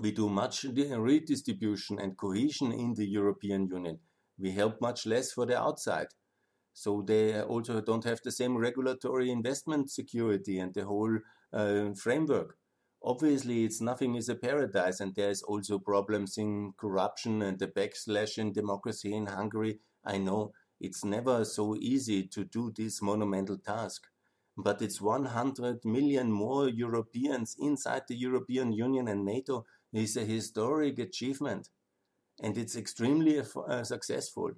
We 0.00 0.10
do 0.10 0.28
much 0.28 0.64
redistribution 0.64 2.00
and 2.02 2.16
cohesion 2.16 2.72
in 2.72 2.94
the 2.94 3.08
European 3.20 3.62
Union. 3.78 3.98
We 4.40 4.52
help 4.52 4.80
much 4.80 5.06
less 5.06 5.32
for 5.32 5.46
the 5.46 5.60
outside. 5.60 6.08
So 6.72 7.02
they 7.06 7.40
also 7.42 7.80
don't 7.80 8.04
have 8.04 8.20
the 8.24 8.32
same 8.32 8.56
regulatory 8.56 9.30
investment 9.30 9.90
security 9.90 10.58
and 10.58 10.72
the 10.72 10.84
whole 10.84 11.18
uh, 11.52 11.90
framework. 11.94 12.56
Obviously, 13.02 13.64
it's 13.64 13.80
nothing 13.80 14.14
is 14.14 14.28
a 14.28 14.34
paradise, 14.34 15.00
and 15.00 15.14
there's 15.14 15.42
also 15.42 15.78
problems 15.78 16.36
in 16.36 16.72
corruption 16.76 17.40
and 17.42 17.58
the 17.58 17.66
backslash 17.66 18.36
in 18.36 18.52
democracy 18.52 19.14
in 19.14 19.26
Hungary. 19.26 19.80
I 20.04 20.18
know 20.18 20.52
it's 20.80 21.04
never 21.04 21.44
so 21.44 21.76
easy 21.76 22.26
to 22.28 22.44
do 22.44 22.72
this 22.76 23.02
monumental 23.02 23.58
task, 23.58 24.06
but 24.56 24.82
it's 24.82 25.00
100 25.00 25.84
million 25.84 26.30
more 26.30 26.68
Europeans 26.68 27.56
inside 27.58 28.02
the 28.08 28.16
European 28.16 28.72
Union 28.72 29.08
and 29.08 29.24
NATO 29.24 29.64
is 29.92 30.16
a 30.16 30.24
historic 30.24 30.98
achievement, 30.98 31.68
and 32.42 32.56
it's 32.56 32.76
extremely 32.76 33.40
uh, 33.40 33.84
successful 33.84 34.50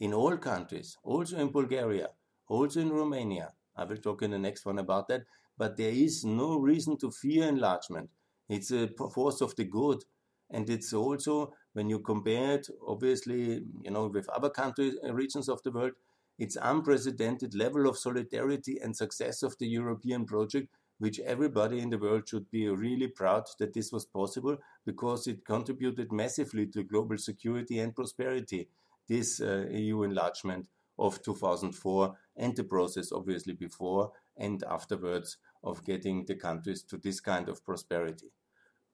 in 0.00 0.12
all 0.12 0.36
countries, 0.36 0.96
also 1.02 1.38
in 1.38 1.48
Bulgaria, 1.48 2.08
also 2.48 2.80
in 2.80 2.90
Romania. 2.90 3.52
I 3.76 3.84
will 3.84 3.96
talk 3.98 4.22
in 4.22 4.30
the 4.30 4.38
next 4.38 4.64
one 4.64 4.78
about 4.78 5.08
that. 5.08 5.22
But 5.58 5.76
there 5.76 5.90
is 5.90 6.24
no 6.24 6.58
reason 6.58 6.98
to 6.98 7.10
fear 7.10 7.48
enlargement. 7.48 8.10
It's 8.48 8.70
a 8.70 8.88
force 9.14 9.40
of 9.40 9.56
the 9.56 9.64
good. 9.64 10.04
And 10.50 10.68
it's 10.70 10.92
also, 10.92 11.54
when 11.72 11.90
you 11.90 11.98
compare 12.00 12.54
it, 12.54 12.68
obviously, 12.86 13.64
you 13.82 13.90
know, 13.90 14.06
with 14.06 14.28
other 14.28 14.50
countries, 14.50 14.94
uh, 15.04 15.12
regions 15.12 15.48
of 15.48 15.62
the 15.62 15.72
world, 15.72 15.92
it's 16.38 16.56
unprecedented 16.60 17.54
level 17.54 17.88
of 17.88 17.98
solidarity 17.98 18.78
and 18.82 18.94
success 18.94 19.42
of 19.42 19.56
the 19.58 19.66
European 19.66 20.26
project, 20.26 20.68
which 20.98 21.20
everybody 21.20 21.80
in 21.80 21.90
the 21.90 21.98
world 21.98 22.28
should 22.28 22.50
be 22.50 22.68
really 22.68 23.08
proud 23.08 23.44
that 23.58 23.74
this 23.74 23.92
was 23.92 24.06
possible 24.06 24.56
because 24.84 25.26
it 25.26 25.44
contributed 25.44 26.10
massively 26.12 26.66
to 26.66 26.82
global 26.82 27.18
security 27.18 27.78
and 27.78 27.94
prosperity 27.94 28.68
this 29.08 29.40
uh, 29.40 29.66
EU 29.70 30.02
enlargement 30.02 30.68
of 30.98 31.22
2004 31.22 32.16
and 32.36 32.56
the 32.56 32.64
process 32.64 33.12
obviously 33.12 33.52
before 33.52 34.12
and 34.36 34.64
afterwards 34.64 35.36
of 35.62 35.84
getting 35.84 36.24
the 36.26 36.34
countries 36.34 36.82
to 36.82 36.96
this 36.96 37.20
kind 37.20 37.48
of 37.48 37.64
prosperity. 37.64 38.32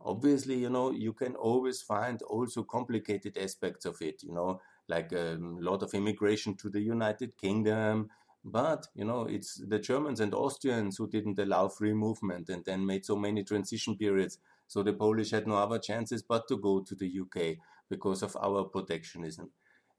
Obviously, 0.01 0.57
you 0.59 0.71
know, 0.71 0.91
you 0.91 1.13
can 1.13 1.37
always 1.37 1.81
find 1.81 2.23
also 2.23 2.65
complicated 2.65 3.39
aspects 3.39 3.85
of 3.85 3.97
it, 4.01 4.23
you 4.23 4.33
know, 4.33 4.61
like 4.89 5.13
a 5.13 5.35
um, 5.35 5.59
lot 5.61 5.83
of 5.83 5.95
immigration 5.95 6.57
to 6.57 6.69
the 6.69 6.81
United 6.81 7.37
Kingdom. 7.37 8.09
But, 8.45 8.89
you 8.95 9.05
know, 9.05 9.27
it's 9.27 9.63
the 9.69 9.79
Germans 9.79 10.21
and 10.21 10.35
Austrians 10.35 10.97
who 10.97 11.09
didn't 11.09 11.39
allow 11.39 11.69
free 11.69 11.93
movement 11.95 12.49
and 12.49 12.65
then 12.65 12.85
made 12.85 13.05
so 13.05 13.17
many 13.17 13.45
transition 13.45 13.97
periods. 13.97 14.39
So 14.67 14.83
the 14.83 14.93
Polish 14.93 15.31
had 15.31 15.47
no 15.47 15.57
other 15.57 15.79
chances 15.79 16.23
but 16.23 16.49
to 16.49 16.57
go 16.57 16.81
to 16.81 16.95
the 16.95 17.07
UK 17.21 17.59
because 17.89 18.23
of 18.23 18.37
our 18.41 18.65
protectionism 18.65 19.51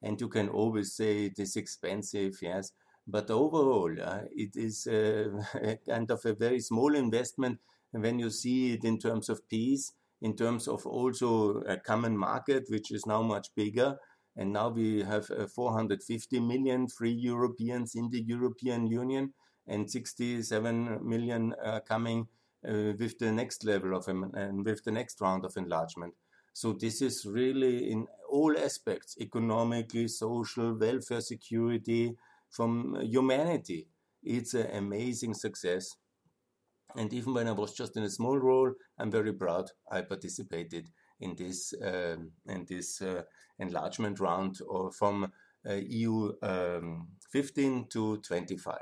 and 0.04 0.20
you 0.20 0.28
can 0.28 0.50
always 0.50 0.94
say 0.94 1.26
it 1.26 1.40
is 1.40 1.56
expensive, 1.56 2.38
yes. 2.42 2.74
But 3.08 3.32
overall, 3.32 3.92
uh, 4.00 4.22
it 4.36 4.56
is 4.56 4.86
uh, 4.86 5.44
kind 5.88 6.12
of 6.12 6.26
a 6.26 6.34
very 6.34 6.60
small 6.60 6.94
investment 6.94 7.60
when 7.92 8.20
you 8.20 8.30
see 8.30 8.74
it 8.74 8.84
in 8.84 9.00
terms 9.00 9.30
of 9.30 9.48
peace, 9.50 9.94
in 10.22 10.36
terms 10.36 10.68
of 10.68 10.86
also 10.86 11.62
a 11.68 11.78
common 11.78 12.18
market, 12.18 12.66
which 12.70 12.92
is 12.92 13.06
now 13.06 13.22
much 13.22 13.48
bigger. 13.56 13.98
And 14.36 14.52
now 14.52 14.69
we 14.69 15.04
have 15.04 15.30
uh, 15.30 15.48
450 15.48 16.39
million 16.39 16.88
free 16.88 17.12
Europeans 17.12 17.96
in 17.96 18.10
the 18.10 18.22
European 18.22 18.88
Union 18.88 19.34
and 19.67 19.89
67 19.89 21.00
million 21.08 21.54
uh, 21.63 21.80
coming 21.82 22.28
uh, 22.67 22.93
with 22.98 23.17
the 23.19 23.32
next 23.32 23.63
level 23.63 23.96
of 23.96 24.08
and 24.08 24.65
with 24.65 24.84
the 24.84 24.91
next 24.91 25.22
round 25.22 25.46
of 25.46 25.56
enlargement. 25.58 26.13
So 26.54 26.74
this 26.74 27.02
is 27.02 27.26
really 27.26 27.91
in 27.91 28.08
all 28.30 28.56
aspects, 28.58 29.15
economically, 29.19 30.08
social, 30.08 30.78
welfare, 30.78 31.22
security, 31.22 32.15
from 32.54 32.96
humanity. 33.02 33.88
It's 34.22 34.54
an 34.54 34.69
amazing 34.76 35.34
success. 35.34 35.89
And 36.96 37.12
even 37.12 37.34
when 37.34 37.48
I 37.48 37.52
was 37.52 37.74
just 37.74 37.98
in 37.98 38.04
a 38.04 38.10
small 38.10 38.38
role, 38.38 38.72
I'm 39.00 39.12
very 39.12 39.34
proud 39.34 39.65
I 39.91 40.02
participated 40.02 40.88
in 41.24 41.36
this 41.36 41.74
um, 41.82 42.32
in 42.48 42.66
this 42.68 43.02
uh, 43.02 43.24
enlargement 43.60 44.20
round 44.20 44.60
or 44.68 44.92
from 44.92 45.32
uh, 45.70 45.74
EU 45.74 46.34
um, 46.42 47.08
15 47.32 47.88
to 47.90 48.18
25. 48.18 48.78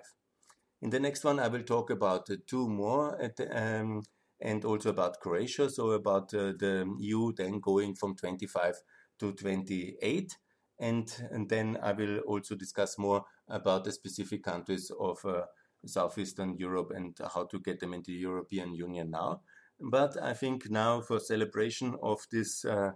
In 0.81 0.89
the 0.89 0.99
next 0.99 1.23
one, 1.23 1.39
I 1.39 1.47
will 1.47 1.63
talk 1.63 1.91
about 1.91 2.29
uh, 2.29 2.37
two 2.47 2.67
more 2.67 3.17
um, 3.53 4.01
and 4.41 4.65
also 4.65 4.89
about 4.89 5.19
Croatia, 5.19 5.69
so 5.69 5.91
about 5.91 6.33
uh, 6.33 6.53
the 6.57 6.91
EU 6.99 7.31
then 7.33 7.59
going 7.59 7.93
from 7.93 8.15
25 8.15 8.75
to 9.19 9.33
28. 9.33 10.37
And, 10.79 11.27
and 11.29 11.47
then 11.47 11.77
I 11.83 11.91
will 11.91 12.17
also 12.19 12.55
discuss 12.55 12.97
more 12.97 13.25
about 13.47 13.83
the 13.83 13.91
specific 13.91 14.43
countries 14.43 14.91
of 14.99 15.23
uh, 15.23 15.43
Southeastern 15.85 16.57
Europe 16.57 16.91
and 16.95 17.15
how 17.33 17.45
to 17.45 17.59
get 17.59 17.79
them 17.79 17.93
into 17.93 18.11
the 18.11 18.17
European 18.17 18.73
Union 18.73 19.11
now. 19.11 19.41
But 19.81 20.21
I 20.21 20.33
think 20.33 20.69
now 20.69 21.01
for 21.01 21.19
celebration 21.19 21.95
of 22.03 22.19
this 22.31 22.63
uh, 22.65 22.91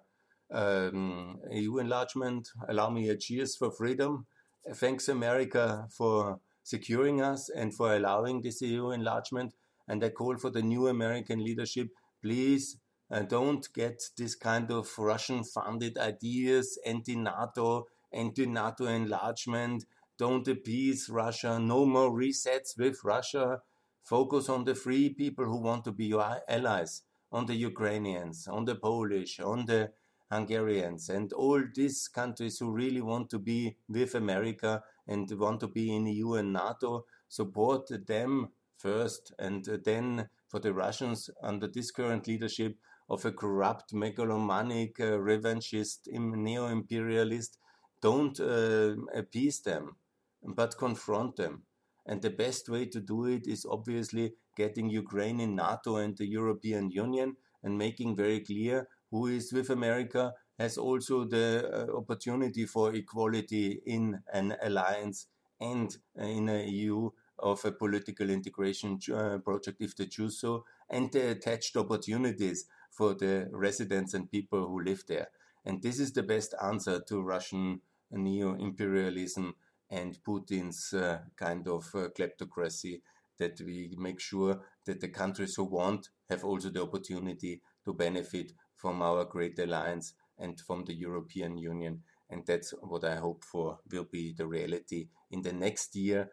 um, 0.51 1.39
EU 1.51 1.79
enlargement, 1.79 2.49
allow 2.69 2.89
me 2.89 3.09
a 3.09 3.17
cheers 3.17 3.55
for 3.55 3.71
freedom. 3.71 4.27
Thanks 4.75 5.09
America 5.09 5.87
for 5.95 6.39
securing 6.63 7.21
us 7.21 7.49
and 7.49 7.73
for 7.73 7.95
allowing 7.95 8.41
this 8.41 8.61
EU 8.61 8.91
enlargement 8.91 9.53
and 9.87 10.03
I 10.03 10.09
call 10.09 10.37
for 10.37 10.49
the 10.49 10.61
new 10.61 10.87
American 10.87 11.43
leadership, 11.43 11.89
please 12.21 12.77
uh, 13.11 13.21
don't 13.21 13.67
get 13.73 14.01
this 14.17 14.35
kind 14.35 14.71
of 14.71 14.91
Russian 14.97 15.43
funded 15.43 15.97
ideas, 15.97 16.79
anti 16.85 17.15
NATO, 17.15 17.85
anti 18.11 18.45
NATO 18.47 18.85
enlargement, 18.87 19.85
don't 20.17 20.47
appease 20.47 21.09
Russia, 21.09 21.59
no 21.59 21.85
more 21.85 22.11
resets 22.11 22.77
with 22.77 23.03
Russia. 23.03 23.59
Focus 24.05 24.49
on 24.49 24.65
the 24.65 24.75
free 24.75 25.09
people 25.09 25.45
who 25.45 25.57
want 25.57 25.83
to 25.83 25.91
be 25.91 26.05
your 26.05 26.39
allies, 26.47 27.01
on 27.31 27.47
the 27.47 27.55
Ukrainians, 27.55 28.47
on 28.47 28.63
the 28.63 28.75
Polish, 28.75 29.39
on 29.39 29.65
the 29.65 29.91
Hungarians, 30.31 31.09
and 31.09 31.33
all 31.33 31.63
these 31.73 32.07
countries 32.07 32.59
who 32.59 32.71
really 32.71 33.01
want 33.01 33.31
to 33.31 33.39
be 33.39 33.77
with 33.89 34.13
America 34.13 34.83
and 35.07 35.27
want 35.31 35.59
to 35.61 35.67
be 35.67 35.95
in 35.95 36.05
EU 36.05 36.35
and 36.35 36.53
NATO. 36.53 37.05
Support 37.29 38.05
them 38.05 38.49
first, 38.77 39.33
and 39.39 39.65
then 39.83 40.29
for 40.47 40.59
the 40.59 40.71
Russians 40.73 41.31
under 41.41 41.67
this 41.67 41.89
current 41.89 42.27
leadership 42.27 42.77
of 43.09 43.25
a 43.25 43.31
corrupt, 43.31 43.91
megalomaniac, 43.91 44.99
uh, 44.99 45.17
revanchist, 45.17 46.07
neo-imperialist, 46.11 47.57
don't 48.01 48.39
uh, 48.39 48.95
appease 49.15 49.61
them, 49.61 49.95
but 50.43 50.77
confront 50.77 51.37
them. 51.37 51.63
And 52.05 52.21
the 52.21 52.29
best 52.29 52.69
way 52.69 52.85
to 52.87 52.99
do 52.99 53.25
it 53.25 53.47
is 53.47 53.65
obviously 53.65 54.33
getting 54.55 54.89
Ukraine 54.89 55.39
in 55.39 55.55
NATO 55.55 55.97
and 55.97 56.15
the 56.15 56.27
European 56.27 56.91
Union 56.91 57.35
and 57.63 57.77
making 57.77 58.15
very 58.15 58.41
clear 58.41 58.87
who 59.11 59.27
is 59.27 59.51
with 59.51 59.69
America 59.69 60.33
has 60.59 60.77
also 60.77 61.25
the 61.25 61.69
uh, 61.71 61.97
opportunity 61.97 62.65
for 62.65 62.93
equality 62.93 63.81
in 63.85 64.19
an 64.33 64.55
alliance 64.61 65.27
and 65.59 65.97
in 66.17 66.49
a 66.49 66.65
EU 66.65 67.09
of 67.39 67.63
a 67.65 67.71
political 67.71 68.29
integration 68.29 68.99
uh, 69.13 69.37
project 69.39 69.81
if 69.81 69.95
they 69.95 70.05
choose 70.05 70.39
so, 70.39 70.63
and 70.89 71.11
the 71.11 71.31
attached 71.31 71.75
opportunities 71.75 72.65
for 72.91 73.13
the 73.13 73.49
residents 73.51 74.13
and 74.13 74.31
people 74.31 74.67
who 74.67 74.81
live 74.81 75.03
there. 75.07 75.27
And 75.65 75.81
this 75.81 75.99
is 75.99 76.13
the 76.13 76.23
best 76.23 76.53
answer 76.63 77.01
to 77.07 77.21
Russian 77.21 77.81
neo 78.11 78.55
imperialism 78.55 79.55
and 79.89 80.17
Putin's 80.23 80.93
uh, 80.93 81.19
kind 81.35 81.67
of 81.67 81.83
uh, 81.93 82.09
kleptocracy 82.17 83.01
that 83.37 83.59
we 83.61 83.91
make 83.97 84.19
sure 84.19 84.61
that 84.85 85.01
the 85.01 85.09
countries 85.09 85.55
who 85.55 85.65
want 85.65 86.09
have 86.29 86.43
also 86.43 86.69
the 86.69 86.81
opportunity 86.81 87.61
to 87.83 87.93
benefit 87.93 88.53
from 88.75 89.01
our 89.01 89.25
great 89.25 89.59
alliance 89.59 90.13
and 90.39 90.59
from 90.61 90.85
the 90.85 90.93
European 90.93 91.57
Union. 91.57 92.01
And 92.29 92.45
that's 92.45 92.73
what 92.81 93.03
I 93.03 93.15
hope 93.15 93.43
for 93.43 93.79
will 93.91 94.07
be 94.11 94.33
the 94.33 94.47
reality 94.47 95.09
in 95.31 95.41
the 95.41 95.53
next 95.53 95.95
year 95.95 96.29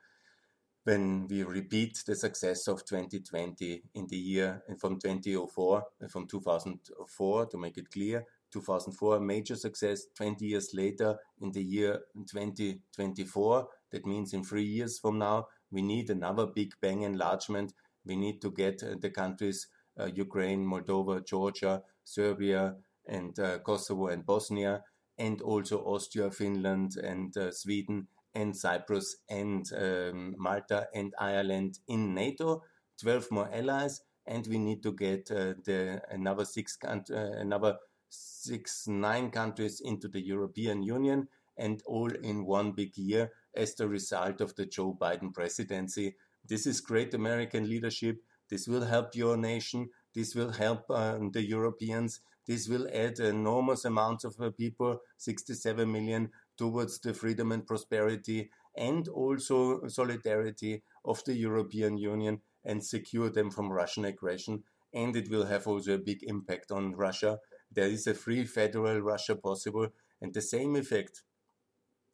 when 0.84 1.28
we 1.28 1.42
repeat 1.44 2.02
the 2.06 2.16
success 2.16 2.66
of 2.66 2.84
2020 2.84 3.82
in 3.94 4.06
the 4.08 4.16
year 4.16 4.62
and 4.66 4.80
from 4.80 4.98
2004 4.98 5.84
from 6.08 6.26
2004 6.26 7.46
to 7.46 7.58
make 7.58 7.78
it 7.78 7.90
clear 7.90 8.24
2004 8.52 9.20
major 9.20 9.56
success 9.56 10.06
20 10.16 10.44
years 10.46 10.70
later 10.74 11.16
in 11.40 11.52
the 11.52 11.62
year 11.62 12.00
2024 12.30 13.68
that 13.90 14.06
means 14.06 14.32
in 14.32 14.44
three 14.44 14.64
years 14.64 14.98
from 14.98 15.18
now 15.18 15.46
we 15.70 15.82
need 15.82 16.10
another 16.10 16.46
big 16.46 16.72
bang 16.80 17.02
enlargement 17.02 17.72
We 18.04 18.16
need 18.16 18.40
to 18.42 18.50
get 18.50 18.82
uh, 18.82 18.96
the 19.00 19.10
countries 19.10 19.68
uh, 19.98 20.06
Ukraine, 20.06 20.64
Moldova, 20.64 21.24
Georgia, 21.24 21.82
Serbia, 22.04 22.76
and 23.06 23.38
uh, 23.38 23.58
Kosovo 23.58 24.08
and 24.08 24.24
Bosnia, 24.24 24.82
and 25.18 25.40
also 25.42 25.78
Austria, 25.84 26.30
Finland, 26.30 26.96
and 26.96 27.36
uh, 27.36 27.52
Sweden, 27.52 28.08
and 28.34 28.56
Cyprus, 28.56 29.16
and 29.28 29.70
um, 29.76 30.34
Malta, 30.38 30.88
and 30.94 31.14
Ireland 31.18 31.78
in 31.86 32.14
NATO. 32.14 32.62
12 33.00 33.30
more 33.30 33.50
allies, 33.52 34.02
and 34.26 34.46
we 34.46 34.58
need 34.58 34.82
to 34.82 34.92
get 34.92 35.30
uh, 35.30 35.54
the 35.64 36.00
another 36.10 36.44
six 36.44 36.78
uh, 36.84 36.98
another 37.10 37.76
six 38.12 38.87
nine 38.87 39.31
countries 39.31 39.81
into 39.81 40.09
the 40.09 40.20
European 40.20 40.83
Union, 40.83 41.29
and 41.57 41.83
all 41.87 42.11
in 42.11 42.44
one 42.44 42.72
big 42.72 42.96
year 42.96 43.33
as 43.55 43.75
the 43.75 43.88
result 43.88 44.40
of 44.40 44.55
the 44.57 44.66
Joe 44.66 44.96
Biden 45.01 45.33
presidency. 45.33 46.16
This 46.46 46.66
is 46.66 46.81
great 46.81 47.14
American 47.14 47.68
leadership. 47.68 48.18
This 48.48 48.66
will 48.66 48.85
help 48.85 49.14
your 49.14 49.37
nation. 49.37 49.90
This 50.14 50.35
will 50.35 50.51
help 50.51 50.90
uh, 50.90 51.18
the 51.33 51.42
Europeans. 51.42 52.20
This 52.46 52.68
will 52.68 52.88
add 52.92 53.20
enormous 53.20 53.85
amounts 53.85 54.25
of 54.25 54.35
uh, 54.40 54.51
people, 54.51 54.98
67 55.18 55.90
million, 55.90 56.31
towards 56.59 56.98
the 56.98 57.14
freedom 57.14 57.53
and 57.53 57.66
prosperity 57.66 58.51
and 58.77 59.09
also 59.09 59.87
solidarity 59.87 60.83
of 61.05 61.22
the 61.25 61.35
European 61.35 61.96
Union 61.96 62.40
and 62.64 62.85
secure 62.85 63.31
them 63.31 63.51
from 63.51 63.72
Russian 63.72 64.05
aggression. 64.05 64.64
And 64.94 65.16
it 65.16 65.31
will 65.31 65.46
have 65.46 65.66
also 65.66 65.94
a 65.94 65.98
big 65.98 66.22
impact 66.22 66.70
on 66.70 66.94
Russia. 66.94 67.38
There 67.74 67.88
is 67.88 68.06
a 68.06 68.14
free 68.14 68.44
federal 68.44 69.00
Russia 69.00 69.35
possible, 69.37 69.88
and 70.20 70.32
the 70.35 70.42
same 70.42 70.76
effect 70.76 71.22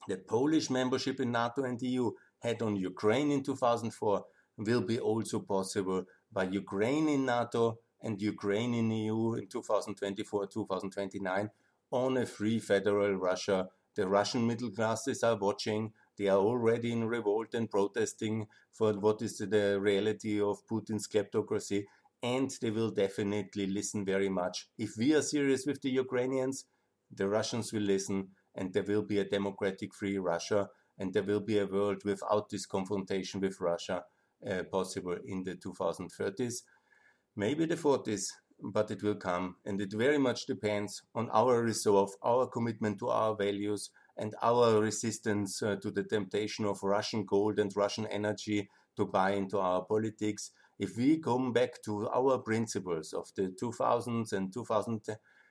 that 0.09 0.27
Polish 0.27 0.71
membership 0.71 1.21
in 1.21 1.33
NATO 1.33 1.65
and 1.65 1.81
EU 1.83 2.13
had 2.39 2.63
on 2.63 2.77
Ukraine 2.77 3.31
in 3.31 3.43
2004 3.43 4.25
will 4.59 4.81
be 4.81 4.99
also 4.99 5.41
possible 5.41 6.05
by 6.33 6.45
Ukraine 6.45 7.09
in 7.09 7.27
NATO 7.27 7.79
and 8.03 8.21
Ukraine 8.21 8.75
in 8.75 8.91
EU 8.91 9.35
in 9.35 9.49
2024 9.49 10.47
2029 10.47 11.51
on 11.91 12.17
a 12.17 12.27
free 12.27 12.59
federal 12.59 13.15
Russia. 13.15 13.69
The 13.95 14.07
Russian 14.07 14.47
middle 14.47 14.71
classes 14.71 15.23
are 15.25 15.37
watching. 15.37 15.93
They 16.17 16.29
are 16.29 16.39
already 16.39 16.93
in 16.93 17.09
revolt 17.09 17.55
and 17.55 17.71
protesting 17.71 18.47
for 18.73 18.93
what 18.93 19.23
is 19.23 19.39
the 19.39 19.81
reality 19.81 20.41
of 20.41 20.67
Putin's 20.67 21.09
kleptocracy. 21.09 21.87
And 22.23 22.51
they 22.61 22.71
will 22.71 22.91
definitely 22.91 23.67
listen 23.67 24.05
very 24.05 24.29
much. 24.29 24.69
If 24.77 24.97
we 24.99 25.15
are 25.15 25.23
serious 25.23 25.67
with 25.67 25.81
the 25.83 25.91
Ukrainians, 25.91 26.65
the 27.11 27.29
Russians 27.29 27.73
will 27.73 27.83
listen, 27.83 28.29
and 28.55 28.73
there 28.73 28.83
will 28.83 29.03
be 29.03 29.19
a 29.19 29.25
democratic, 29.25 29.95
free 29.95 30.19
Russia, 30.19 30.69
and 30.99 31.15
there 31.15 31.23
will 31.23 31.41
be 31.41 31.59
a 31.59 31.67
world 31.67 32.03
without 32.05 32.51
this 32.51 32.67
confrontation 32.67 33.41
with 33.41 33.61
Russia 33.61 34.03
uh, 34.49 34.65
possible 34.65 35.17
in 35.25 35.45
the 35.45 35.55
2030s 35.55 36.63
maybe 37.39 37.65
the 37.65 37.77
40s, 37.77 38.27
but 38.73 38.91
it 38.91 39.03
will 39.03 39.15
come. 39.15 39.57
And 39.65 39.81
it 39.81 39.93
very 39.93 40.19
much 40.19 40.47
depends 40.47 41.03
on 41.15 41.31
our 41.31 41.63
resolve, 41.63 42.11
our 42.23 42.49
commitment 42.49 42.99
to 42.99 43.09
our 43.09 43.37
values, 43.37 43.91
and 44.17 44.35
our 44.43 44.81
resistance 44.81 45.63
uh, 45.63 45.77
to 45.77 45.93
the 45.93 46.03
temptation 46.03 46.65
of 46.65 46.83
Russian 46.83 47.25
gold 47.25 47.61
and 47.61 47.71
Russian 47.77 48.07
energy 48.09 48.69
to 48.97 49.07
buy 49.07 49.31
into 49.33 49.59
our 49.61 49.85
politics. 49.85 50.51
If 50.79 50.97
we 50.97 51.19
come 51.19 51.53
back 51.53 51.83
to 51.85 52.09
our 52.09 52.39
principles 52.39 53.13
of 53.13 53.29
the 53.35 53.55
2000s 53.61 54.33
and 54.33 54.53
2000, 54.53 55.01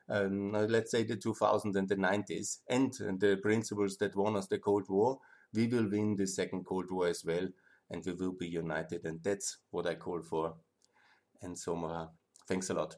um, 0.10 0.52
let's 0.54 0.92
say 0.92 1.04
the 1.04 1.18
2000s 1.18 1.76
and 1.76 1.90
the 1.90 1.96
90s, 1.96 2.60
and 2.70 2.94
the 2.94 3.38
principles 3.42 3.98
that 3.98 4.16
won 4.16 4.38
us 4.38 4.48
the 4.48 4.60
Cold 4.60 4.88
War, 4.90 5.20
we 5.54 5.68
will 5.68 5.90
win 5.90 6.16
the 6.16 6.28
second 6.28 6.66
Cold 6.66 6.92
War 6.92 7.08
as 7.08 7.26
well, 7.26 7.48
and 7.90 8.06
we 8.06 8.13
will 8.13 8.34
be 8.34 8.48
united. 8.48 9.06
And 9.06 9.22
that's 9.24 9.58
what 9.72 9.88
I 9.88 9.96
call 9.96 10.22
for 10.22 10.56
and 11.42 11.58
so 11.58 11.84
uh, 11.86 12.08
thanks 12.48 12.70
a 12.70 12.74
lot. 12.74 12.98